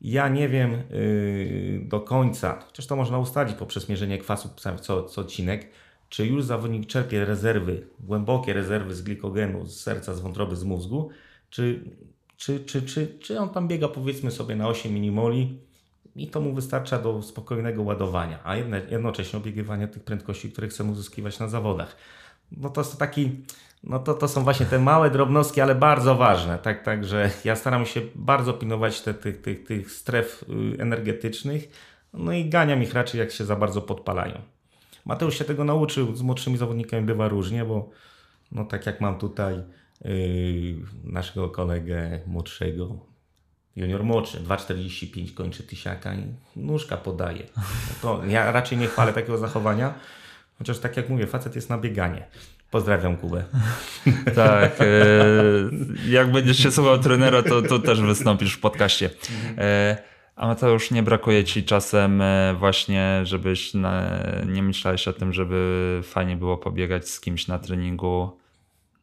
[0.00, 4.48] ja nie wiem yy, do końca, chociaż to można ustalić poprzez mierzenie kwasu
[4.80, 5.68] co, co odcinek,
[6.08, 11.10] czy już zawodnik czerpie rezerwy, głębokie rezerwy z glikogenu, z serca, z wątroby, z mózgu,
[11.50, 11.84] czy,
[12.36, 15.58] czy, czy, czy, czy on tam biega powiedzmy sobie na 8 minimoli
[16.16, 18.56] i to mu wystarcza do spokojnego ładowania, a
[18.90, 21.96] jednocześnie obiegiwania tych prędkości, które chcemy uzyskiwać na zawodach.
[22.52, 23.30] No to jest taki,
[23.84, 26.58] no to, to są właśnie te małe drobnostki, ale bardzo ważne.
[26.58, 31.68] Tak, także ja staram się bardzo pilnować te, tych, tych, tych stref y, energetycznych,
[32.12, 34.40] no i ganiam ich raczej jak się za bardzo podpalają.
[35.04, 37.90] Mateusz się tego nauczył, z młodszymi zawodnikami bywa różnie, bo
[38.52, 39.54] no tak jak mam tutaj
[40.04, 40.12] yy,
[41.04, 43.11] naszego kolegę młodszego,
[43.76, 46.24] junior młodszy, 2,45 kończy tysiaka i
[46.56, 47.42] nóżka podaje.
[47.56, 49.94] No to ja raczej nie chwalę takiego zachowania,
[50.58, 52.26] chociaż tak jak mówię, facet jest na bieganie.
[52.70, 53.44] Pozdrawiam Kubę.
[54.34, 54.80] Tak.
[54.80, 54.84] E,
[56.08, 59.10] jak będziesz się słuchał trenera, to, to też wystąpisz w podcaście.
[59.58, 59.96] E,
[60.36, 64.10] a Mateusz, nie brakuje ci czasem e, właśnie, żebyś na,
[64.46, 68.41] nie myślałeś o tym, żeby fajnie było pobiegać z kimś na treningu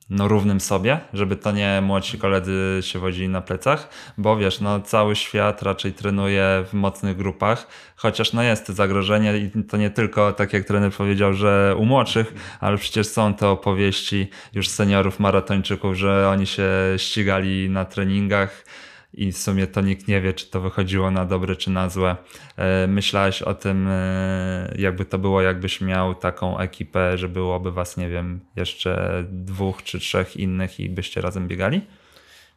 [0.10, 4.82] no, równym sobie, żeby to nie młodsi koledzy się wodzili na plecach, bo wiesz, no,
[4.82, 10.34] cały świat raczej trenuje w mocnych grupach, chociaż no, jest zagrożenie i to nie tylko,
[10.34, 15.96] tak jak trener powiedział, że u młodszych, ale przecież są te opowieści już seniorów maratończyków,
[15.96, 18.66] że oni się ścigali na treningach,
[19.14, 22.16] i w sumie to nikt nie wie, czy to wychodziło na dobre, czy na złe.
[22.58, 27.98] E, myślałeś o tym, e, jakby to było, jakbyś miał taką ekipę, że byłoby was,
[27.98, 31.82] nie wiem, jeszcze dwóch czy trzech innych i byście razem biegali?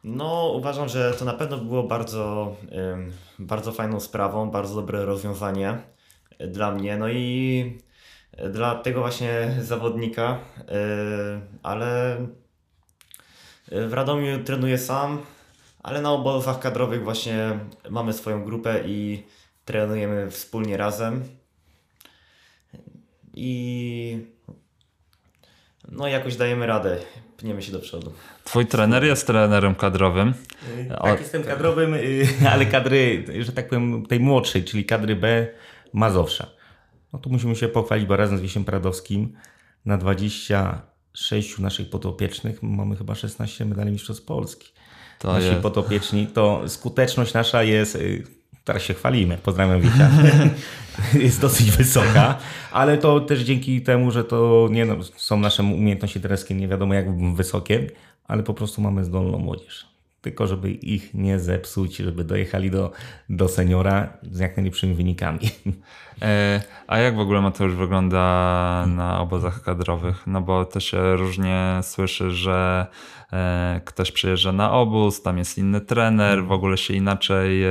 [0.03, 2.55] No, uważam, że to na pewno było bardzo,
[3.39, 5.77] bardzo fajną sprawą, bardzo dobre rozwiązanie
[6.39, 6.97] dla mnie.
[6.97, 7.77] No i
[8.53, 12.17] dla tego właśnie zawodnika, e, ale
[13.71, 15.21] w Radomiu trenuję sam,
[15.83, 17.59] ale na obozach kadrowych właśnie
[17.89, 19.23] mamy swoją grupę i
[19.65, 21.23] trenujemy wspólnie razem.
[23.33, 24.17] I
[25.91, 26.97] no jakoś dajemy radę,
[27.37, 28.13] pniemy się do przodu.
[28.43, 30.33] Twój trener jest trenerem kadrowym.
[31.01, 35.47] Tak, jestem kadrowym, y, ale kadry, że tak powiem, tej młodszej, czyli kadry B
[35.93, 36.47] Mazowsza.
[37.13, 39.33] No tu musimy się pochwalić, bo razem z Wisiem Pradowskim
[39.85, 44.73] na 26 naszych podopiecznych mamy chyba 16 medali mistrzostw Polski
[45.23, 45.61] to nasi jest.
[45.61, 48.23] potopieczni, to skuteczność nasza jest, y,
[48.63, 50.09] teraz się chwalimy, pozdrawiam Wicia,
[51.25, 52.37] jest dosyć wysoka,
[52.71, 56.93] ale to też dzięki temu, że to nie no, są nasze umiejętności trenerskie nie wiadomo
[56.93, 57.89] jak wysokie,
[58.27, 59.92] ale po prostu mamy zdolną młodzież
[60.23, 62.91] tylko żeby ich nie zepsuć, żeby dojechali do,
[63.29, 65.39] do seniora z jak najlepszymi wynikami.
[66.21, 70.27] E, a jak w ogóle Mateusz wygląda na obozach kadrowych?
[70.27, 72.87] No bo to się różnie słyszy, że
[73.33, 77.69] e, ktoś przyjeżdża na obóz, tam jest inny trener, w ogóle się inaczej e,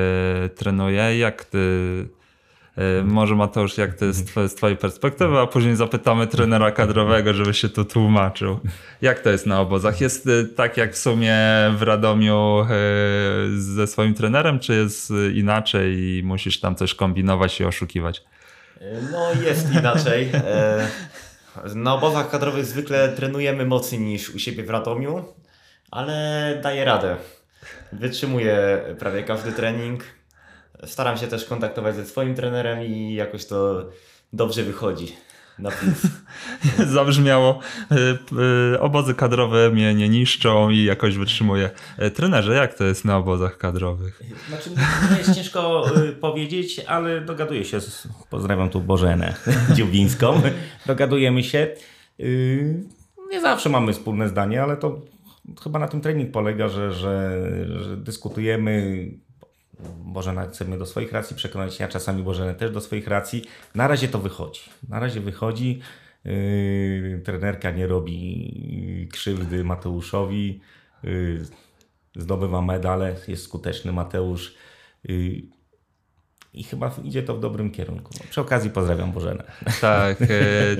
[0.48, 1.18] trenuje.
[1.18, 1.59] Jak ty
[3.05, 7.68] może Mateusz, jak to jest z twojej perspektywy, a później zapytamy trenera kadrowego, żeby się
[7.68, 8.61] tu tłumaczył.
[9.03, 10.01] Jak to jest na obozach?
[10.01, 11.37] Jest e, tak jak w sumie
[11.77, 12.66] w Radomiu e,
[13.59, 18.25] ze swoim trenerem, czy jest inaczej i musisz tam coś kombinować i oszukiwać?
[19.12, 20.33] No jest inaczej.
[21.75, 25.25] Na obozach kadrowych zwykle trenujemy mocniej niż u siebie w Radomiu,
[25.91, 27.16] ale daje radę.
[27.93, 30.05] Wytrzymuję prawie każdy trening
[30.85, 33.89] staram się też kontaktować ze swoim trenerem i jakoś to
[34.33, 35.16] dobrze wychodzi.
[35.59, 36.03] Na plus.
[36.95, 37.61] Zabrzmiało.
[37.93, 41.70] Y, y, obozy kadrowe mnie nie niszczą i jakoś wytrzymuję.
[42.03, 44.22] Y, trenerze, jak to jest na obozach kadrowych?
[44.49, 44.70] Znaczy,
[45.11, 45.85] nie jest ciężko
[46.20, 47.80] powiedzieć, ale dogaduję się.
[47.80, 49.35] Z, pozdrawiam tu Bożenę
[49.76, 50.43] Dziubińską.
[50.87, 51.68] Dogadujemy się.
[53.30, 55.01] Nie zawsze mamy wspólne zdanie, ale to
[55.62, 57.41] chyba na tym trening polega, że, że,
[57.80, 59.07] że dyskutujemy,
[60.05, 63.45] Bożena chce mnie do swoich racji przekonać, ja czasami Bożenę też do swoich racji.
[63.75, 64.61] Na razie to wychodzi.
[64.89, 65.81] Na razie wychodzi.
[66.25, 70.61] Yy, trenerka nie robi krzywdy Mateuszowi.
[71.03, 71.45] Yy,
[72.16, 74.55] zdobywa medale, jest skuteczny Mateusz.
[75.05, 75.43] Yy,
[76.55, 78.14] i chyba idzie to w dobrym kierunku.
[78.31, 79.45] Przy okazji pozdrawiam Bożenę.
[79.81, 80.27] Tak, e,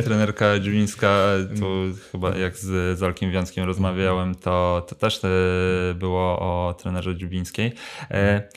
[0.05, 1.27] trenerka Dziulińska,
[1.59, 1.67] tu
[2.13, 5.29] chyba jak z Zolkiem Wiązkiem rozmawiałem, to, to też e,
[5.95, 7.73] było o trenerze Dziubińskiej.
[8.11, 8.49] E,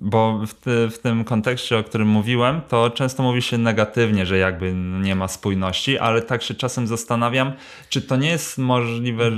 [0.00, 4.38] bo w, ty, w, tym kontekście, o którym mówiłem, to często mówi się negatywnie, że
[4.38, 7.52] jakby nie ma spójności, ale tak się czasem zastanawiam,
[7.88, 9.30] czy to nie jest możliwe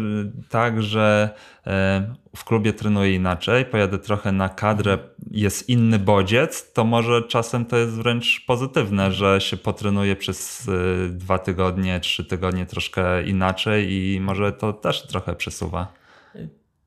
[0.48, 1.30] tak, że
[1.66, 4.98] e, w klubie trenuję inaczej, pojadę trochę na kadrę,
[5.30, 11.08] jest inny bodziec, to może czasem to jest wręcz pozytywne, że się potrenuje przez e,
[11.08, 15.98] dwa tygodnie, trzy tygodnie troszkę inaczej i może to też trochę przesuwa.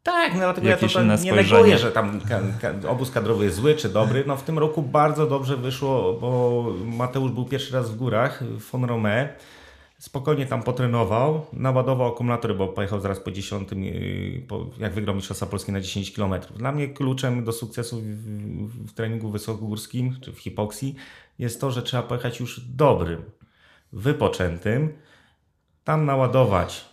[0.04, 2.20] Tak, no dlatego ja to nie neguję, że tam
[2.88, 4.24] obóz kadrowy jest zły czy dobry.
[4.28, 8.72] No w tym roku bardzo dobrze wyszło, bo Mateusz był pierwszy raz w górach w
[8.72, 9.28] Von Romé.
[9.98, 14.44] Spokojnie tam potrenował, naładował akumulatory, bo pojechał zaraz po 10, yy,
[14.80, 16.34] jak wygrał Mistrzostwa Polskie na 10 km.
[16.56, 20.96] Dla mnie kluczem do sukcesu w, w treningu wysokogórskim czy w hipoksji
[21.40, 23.24] jest to, że trzeba pojechać już dobrym,
[23.94, 24.94] wypoczętym,
[25.84, 26.91] tam naładować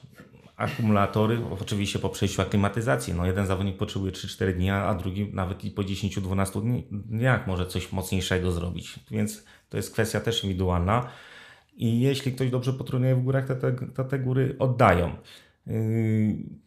[0.59, 3.15] akumulatory, oczywiście po przejściu aklimatyzacji.
[3.15, 7.93] No jeden zawodnik potrzebuje 3-4 dni, a drugi nawet i po 10-12 dniach może coś
[7.93, 8.99] mocniejszego zrobić.
[9.11, 11.09] Więc to jest kwestia też indywidualna.
[11.77, 15.17] I jeśli ktoś dobrze potrenuje w górach, to te, to te góry oddają.
[15.67, 15.75] Yy,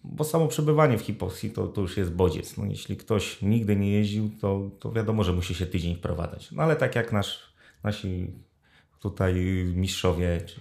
[0.03, 2.57] bo samo przebywanie w hipoksji to, to już jest bodziec.
[2.57, 6.51] No, jeśli ktoś nigdy nie jeździł, to, to wiadomo, że musi się tydzień wprowadzać.
[6.51, 8.33] No ale tak jak nasz, nasi
[8.99, 9.33] tutaj
[9.75, 10.59] mistrzowie, czy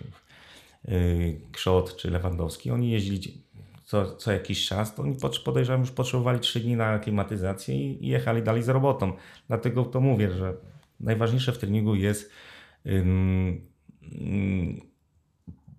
[1.52, 3.42] Krzot czy Lewandowski, oni jeździli
[3.84, 8.42] co, co jakiś czas, to oni podejrzewam już potrzebowali 3 dni na klimatyzację i, jechali
[8.42, 9.12] dalej z robotą.
[9.48, 10.54] Dlatego to mówię, że
[11.00, 12.32] najważniejsze w treningu jest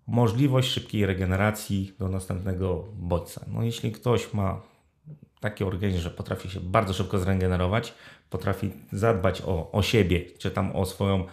[0.08, 3.46] możliwość szybkiej regeneracji do następnego bodźca.
[3.48, 4.62] No jeśli ktoś ma
[5.40, 7.94] taki organizm, że potrafi się bardzo szybko zregenerować,
[8.30, 11.26] potrafi zadbać o, o siebie, czy tam o swoją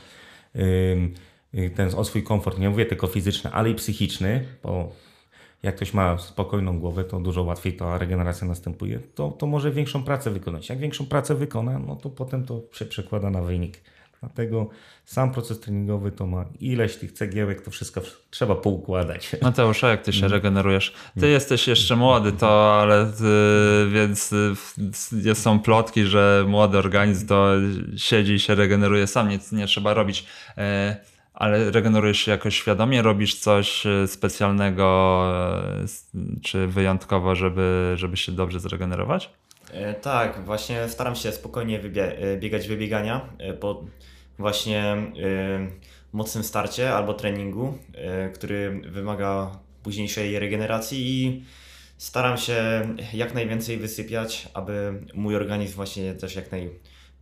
[0.55, 1.11] yy,
[1.77, 4.93] ten, o swój komfort, nie mówię tylko fizyczny, ale i psychiczny, bo
[5.63, 10.03] jak ktoś ma spokojną głowę, to dużo łatwiej ta regeneracja następuje, to, to może większą
[10.03, 10.69] pracę wykonać.
[10.69, 13.81] Jak większą pracę wykona, no to potem to się przekłada na wynik.
[14.21, 14.69] Dlatego
[15.05, 19.37] sam proces treningowy to ma ileś tych cegiełek, to wszystko trzeba poukładać.
[19.43, 20.33] Mateusz, a jak ty się mm.
[20.33, 20.95] regenerujesz?
[21.15, 21.31] Ty mm.
[21.31, 23.25] jesteś jeszcze młody, to ale ty,
[23.93, 24.33] więc
[25.27, 27.47] y, są plotki, że młody organizm to
[27.97, 30.27] siedzi i się regeneruje sam, nic nie trzeba robić.
[31.39, 35.23] E, ale regenerujesz się jakoś świadomie, robisz coś e, specjalnego
[36.15, 39.31] e, czy wyjątkowo, żeby, żeby się dobrze zregenerować?
[40.03, 41.81] Tak, właśnie staram się spokojnie
[42.41, 43.29] biegać wybiegania
[43.61, 43.85] po
[44.39, 44.97] właśnie
[46.13, 47.79] mocnym starcie albo treningu,
[48.35, 51.45] który wymaga późniejszej regeneracji i
[51.97, 56.71] staram się jak najwięcej wysypiać, aby mój organizm właśnie też jak, naj,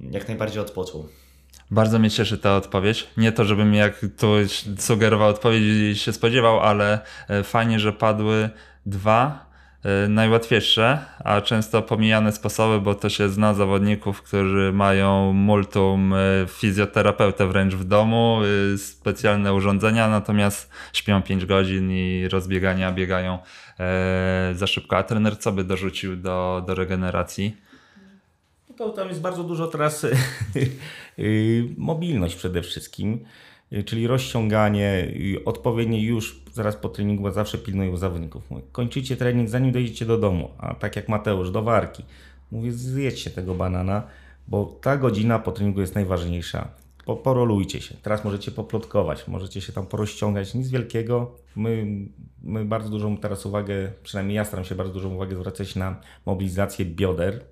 [0.00, 1.08] jak najbardziej odpoczął.
[1.70, 3.06] Bardzo mnie cieszy ta odpowiedź.
[3.16, 4.26] Nie to, żebym jak tu
[4.78, 8.50] sugerował odpowiedź i się spodziewał, ale e, fajnie, że padły
[8.86, 9.46] dwa
[9.84, 16.16] e, najłatwiejsze, a często pomijane sposoby, bo to się zna zawodników, którzy mają multum e,
[16.48, 18.40] fizjoterapeutę wręcz w domu,
[18.76, 23.38] specjalne urządzenia, natomiast śpią 5 godzin i rozbiegania biegają
[24.54, 24.96] za szybko.
[24.96, 27.65] A trener co by dorzucił do, do regeneracji?
[28.76, 30.04] To tam jest bardzo dużo teraz
[31.18, 33.24] y, mobilność przede wszystkim,
[33.72, 35.14] y, czyli rozciąganie,
[35.44, 38.42] odpowiednie już zaraz po treningu, bo zawsze pilnuję zawodników.
[38.72, 42.02] kończycie trening zanim dojdziecie do domu, a tak jak Mateusz, do warki.
[42.50, 44.02] Mówię, zjedźcie tego banana,
[44.48, 46.68] bo ta godzina po treningu jest najważniejsza.
[47.04, 47.94] Po, porolujcie się.
[48.02, 50.54] Teraz możecie poplotkować, możecie się tam porozciągać.
[50.54, 51.36] Nic wielkiego.
[51.56, 51.86] My,
[52.42, 56.84] my bardzo dużą teraz uwagę, przynajmniej ja staram się bardzo dużą uwagę zwracać na mobilizację
[56.84, 57.44] bioder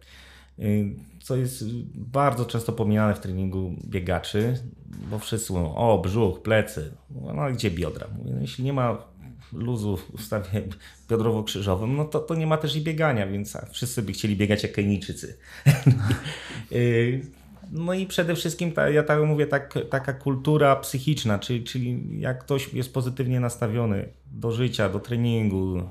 [1.22, 4.58] co jest bardzo często pomijane w treningu biegaczy,
[5.10, 8.06] bo wszyscy mówią, o brzuch, plecy, no gdzie biodra?
[8.18, 8.98] Mówię, no, jeśli nie ma
[9.52, 10.62] luzu w ustawie
[11.08, 14.72] biodrowo-krzyżowym, no to, to nie ma też i biegania, więc wszyscy by chcieli biegać jak
[14.72, 15.36] Kenijczycy.
[16.72, 17.20] Y,
[17.72, 22.44] no i przede wszystkim, ta, ja tak mówię, tak, taka kultura psychiczna, czyli, czyli jak
[22.44, 25.82] ktoś jest pozytywnie nastawiony do życia, do treningu,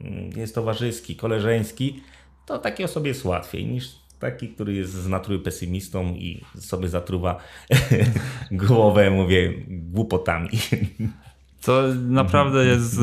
[0.00, 2.00] mm, jest towarzyski, koleżeński,
[2.48, 3.88] to takiej osobie jest łatwiej niż
[4.18, 7.36] taki, który jest z natury pesymistą i sobie zatruwa
[8.50, 10.48] głowę, mówię, głupotami.
[11.62, 13.02] To naprawdę jest e,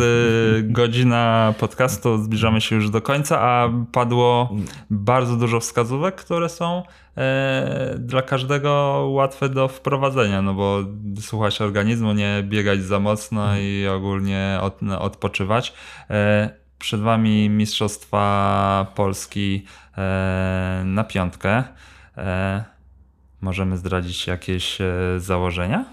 [0.63, 4.55] godzina podcastu, zbliżamy się już do końca, a padło
[4.89, 6.83] bardzo dużo wskazówek, które są
[7.17, 8.71] e, dla każdego
[9.11, 10.79] łatwe do wprowadzenia, no bo
[11.21, 15.73] słuchać organizmu, nie biegać za mocno i ogólnie od, odpoczywać.
[16.85, 19.65] Przed Wami Mistrzostwa Polski
[19.97, 21.63] e, na piątkę.
[22.17, 22.63] E,
[23.41, 24.85] możemy zdradzić jakieś e,
[25.17, 25.85] założenia?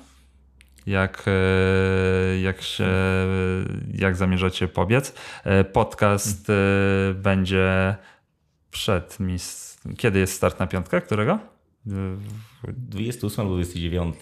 [0.87, 1.25] Jak,
[2.43, 2.89] jak, się,
[3.95, 5.15] jak zamierzacie pobiec?
[5.73, 6.53] Podcast
[7.15, 7.97] będzie
[8.71, 9.79] przed mis.
[9.97, 11.01] Kiedy jest start na piątkę?
[11.01, 11.39] Którego?
[12.65, 14.15] 28 albo 29.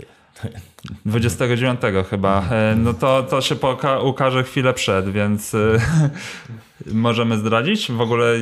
[1.07, 2.45] 29 chyba.
[2.51, 5.79] E, no to, to się poka- ukaże chwilę przed, więc e,
[6.93, 7.93] możemy zdradzić.
[7.93, 8.39] W ogóle e,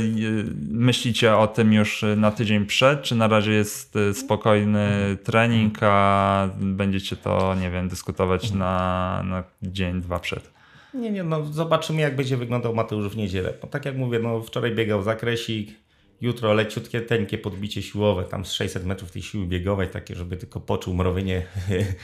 [0.70, 7.16] myślicie o tym już na tydzień przed, czy na razie jest spokojny trening, a będziecie
[7.16, 10.50] to, nie wiem, dyskutować na, na dzień, dwa przed?
[10.94, 13.52] Nie, nie, no zobaczymy jak będzie wyglądał Mateusz w niedzielę.
[13.70, 15.87] Tak jak mówię, no wczoraj biegał zakresik,
[16.20, 20.60] jutro leciutkie, tenkie podbicie siłowe, tam z 600 metrów tej siły biegowej, takie, żeby tylko
[20.60, 21.42] poczuł mrowienie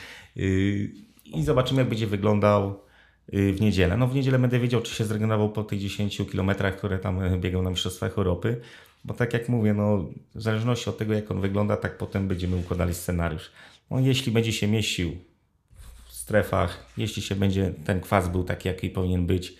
[1.24, 2.80] i zobaczymy, jak będzie wyglądał
[3.34, 3.96] y, w niedzielę.
[3.96, 7.38] No w niedzielę będę wiedział, czy się zregenerował po tych 10 kilometrach, które tam y,
[7.38, 8.60] biegał na Mistrzostwach Europy,
[9.04, 12.56] bo tak jak mówię, no w zależności od tego, jak on wygląda, tak potem będziemy
[12.56, 13.50] układali scenariusz.
[13.90, 15.16] No jeśli będzie się mieścił
[16.06, 19.54] w strefach, jeśli się będzie, ten kwas był taki, jaki powinien być,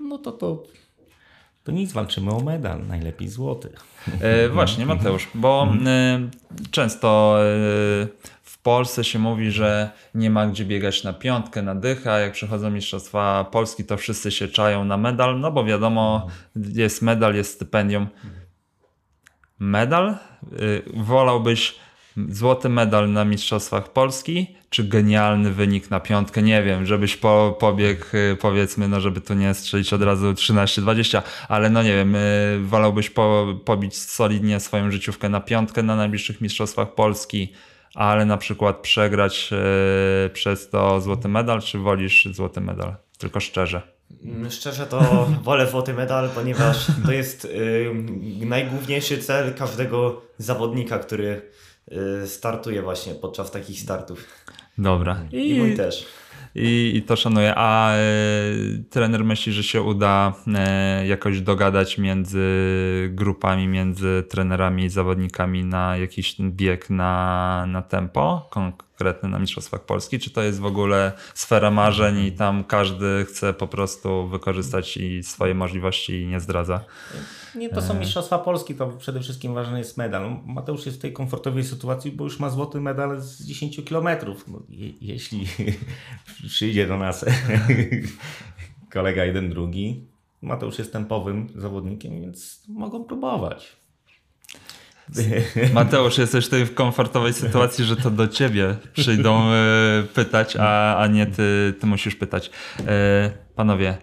[0.00, 0.62] no to to
[1.66, 3.70] to nic, walczymy o medal, najlepiej złoty.
[4.20, 6.20] E, właśnie, Mateusz, bo e,
[6.70, 7.44] często e,
[8.42, 12.18] w Polsce się mówi, że nie ma gdzie biegać na piątkę, na dycha.
[12.18, 16.26] Jak przychodzą Mistrzostwa Polski, to wszyscy się czają na medal, no bo wiadomo,
[16.56, 18.06] jest medal, jest stypendium.
[19.58, 20.08] Medal?
[20.08, 20.18] E,
[20.94, 21.74] wolałbyś
[22.28, 28.04] złoty medal na Mistrzostwach Polski, czy genialny wynik na piątkę, nie wiem, żebyś po, pobiegł,
[28.14, 32.60] y, powiedzmy, no żeby tu nie strzelić od razu 13-20, ale no nie wiem, y,
[32.62, 37.52] wolałbyś po, pobić solidnie swoją życiówkę na piątkę na najbliższych Mistrzostwach Polski,
[37.94, 42.96] ale na przykład przegrać e, przez to złoty medal, czy wolisz złoty medal?
[43.18, 43.82] Tylko szczerze.
[44.24, 47.90] Mm, Szczerze to wolę złoty medal, ponieważ to jest y,
[48.40, 51.42] najgłówniejszy cel każdego zawodnika, który
[52.26, 54.26] startuje właśnie podczas takich startów.
[54.78, 55.20] Dobra.
[55.32, 56.06] I, mój też.
[56.54, 57.52] I, I to szanuję.
[57.56, 58.00] A e,
[58.90, 62.48] trener myśli, że się uda e, jakoś dogadać między
[63.10, 68.48] grupami, między trenerami i zawodnikami na jakiś bieg na, na tempo,
[68.96, 70.18] konkretny na Mistrzostwach Polski?
[70.18, 75.22] Czy to jest w ogóle sfera marzeń i tam każdy chce po prostu wykorzystać i
[75.22, 76.84] swoje możliwości i nie zdradza?
[77.54, 80.36] Nie, to są Mistrzostwa Polski, to przede wszystkim ważny jest medal.
[80.46, 84.48] Mateusz jest w tej komfortowej sytuacji, bo już ma złoty medal z 10 kilometrów.
[84.48, 85.46] No, je, jeśli
[86.48, 87.24] przyjdzie do nas
[88.92, 90.04] kolega jeden, drugi,
[90.42, 93.76] Mateusz jest tempowym zawodnikiem, więc mogą próbować.
[95.74, 101.06] Mateusz, jesteś tutaj w komfortowej sytuacji, że to do ciebie przyjdą e, pytać, a, a
[101.06, 102.50] nie ty, ty musisz pytać.
[102.86, 103.96] E, panowie,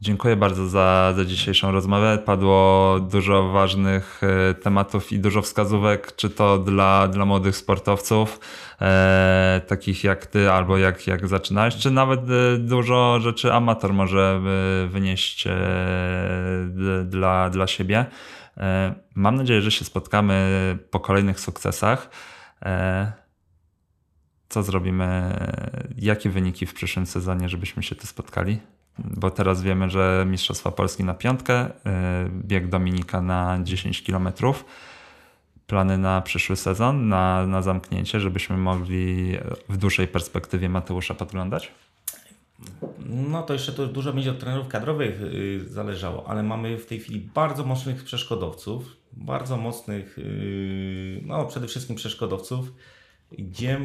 [0.00, 2.18] dziękuję bardzo za, za dzisiejszą rozmowę.
[2.24, 8.40] Padło dużo ważnych e, tematów i dużo wskazówek, czy to dla, dla młodych sportowców,
[9.66, 12.20] takich jak ty, albo jak, jak zaczynałeś, czy nawet
[12.58, 14.40] dużo rzeczy amator może
[14.88, 15.44] wynieść
[17.04, 18.06] dla, dla siebie.
[18.56, 22.10] E, Mam nadzieję, że się spotkamy po kolejnych sukcesach.
[22.62, 23.12] E,
[24.48, 25.38] Co zrobimy?
[25.98, 28.58] Jakie wyniki w przyszłym sezonie, żebyśmy się tu spotkali?
[28.98, 31.70] Bo teraz wiemy, że Mistrzostwa Polski na piątkę, e,
[32.30, 34.28] bieg Dominika na 10 km.
[35.66, 39.36] Plany na przyszły sezon, na, na zamknięcie, żebyśmy mogli
[39.68, 41.72] w dłuższej perspektywie Mateusza podglądać?
[43.08, 47.00] No to jeszcze to dużo będzie od trenerów kadrowych yy, zależało, ale mamy w tej
[47.00, 52.72] chwili bardzo mocnych przeszkodowców, bardzo mocnych, yy, no przede wszystkim przeszkodowców,
[53.32, 53.80] gdzie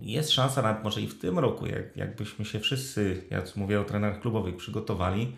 [0.00, 3.84] jest szansa nawet może i w tym roku, jak, jakbyśmy się wszyscy, jak mówię o
[3.84, 5.36] trenerach klubowych, przygotowali,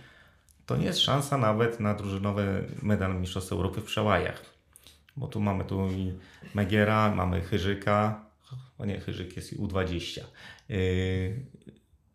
[0.67, 4.45] to nie jest szansa nawet na drużynowe medal Mistrzostw Europy w przełajach.
[5.17, 6.12] Bo tu mamy tu i
[6.55, 8.25] Megiera, mamy Chyżyka,
[8.79, 10.21] o nie, Chyżyk jest i U20
[10.69, 10.77] yy,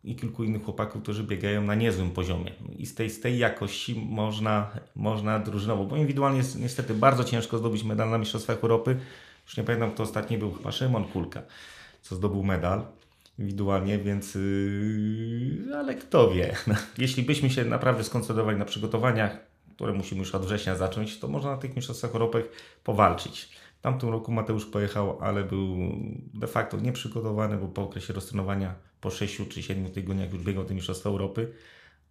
[0.06, 2.52] i kilku innych chłopaków, którzy biegają na niezłym poziomie.
[2.78, 7.58] I z tej, z tej jakości można, można drużynowo, bo indywidualnie jest niestety bardzo ciężko
[7.58, 8.96] zdobyć medal na Mistrzostwach Europy.
[9.46, 11.42] Już nie pamiętam, kto ostatni był, chyba Szymon Kulka,
[12.02, 12.86] co zdobył medal
[13.38, 16.56] indywidualnie, więc yy, ale kto wie.
[16.98, 19.38] Jeśli byśmy się naprawdę skoncentrowali na przygotowaniach,
[19.74, 22.44] które musimy już od września zacząć, to można na tych Mistrzostwach Europy
[22.84, 23.48] powalczyć.
[23.78, 25.76] W tamtym roku Mateusz pojechał, ale był
[26.34, 28.74] de facto nieprzygotowany, bo po okresie roztrenowania
[29.06, 31.52] po 6 czy 7 tygodniach już biegał te Mistrzostwa Europy.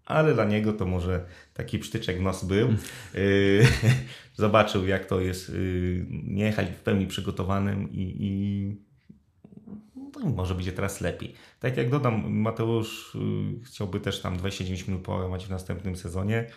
[0.05, 2.67] Ale dla niego to może taki psztyczek w nos był.
[3.13, 3.67] Yy,
[4.43, 8.75] zobaczył, jak to jest yy, nie jechać w pełni przygotowanym i, i
[9.95, 11.33] no, może będzie teraz lepiej.
[11.59, 16.47] Tak jak dodam, Mateusz yy, chciałby też tam 29 minut połamać w następnym sezonie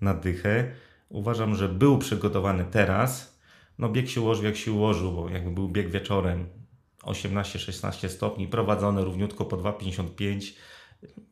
[0.00, 0.70] na dychę.
[1.08, 3.38] Uważam, że był przygotowany teraz.
[3.78, 6.61] No bieg się ułożył jak się ułożył, bo jakby był bieg wieczorem
[7.02, 10.52] 18-16 stopni, prowadzony równiutko po 2,55,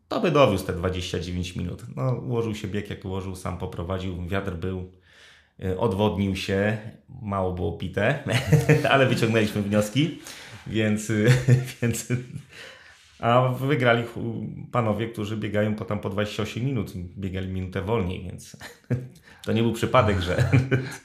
[0.09, 1.83] to by dowiózł te 29 minut.
[1.97, 4.93] No, ułożył się bieg jak ułożył, sam poprowadził, wiatr był,
[5.65, 6.79] y, odwodnił się,
[7.23, 8.25] mało było pite,
[8.91, 10.19] ale wyciągnęliśmy wnioski,
[10.67, 11.29] więc, y,
[11.83, 12.09] więc
[13.21, 14.05] a wygrali
[14.73, 18.57] panowie, którzy biegają po tam po 28 minut, biegali minutę wolniej, więc
[19.45, 20.51] to nie był przypadek, że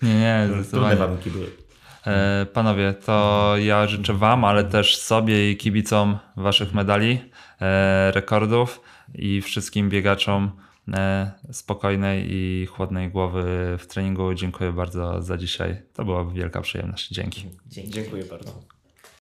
[0.01, 1.64] Nie, nie, trudne warunki były.
[2.07, 7.19] E, Panowie, to ja życzę Wam, ale też sobie i kibicom Waszych medali,
[7.61, 8.81] e, rekordów
[9.13, 10.51] i wszystkim biegaczom
[10.93, 13.43] e, spokojnej i chłodnej głowy
[13.79, 14.33] w treningu.
[14.33, 15.81] Dziękuję bardzo za dzisiaj.
[15.93, 17.09] To była wielka przyjemność.
[17.09, 17.45] Dzięki.
[17.67, 18.74] Dziękuję bardzo.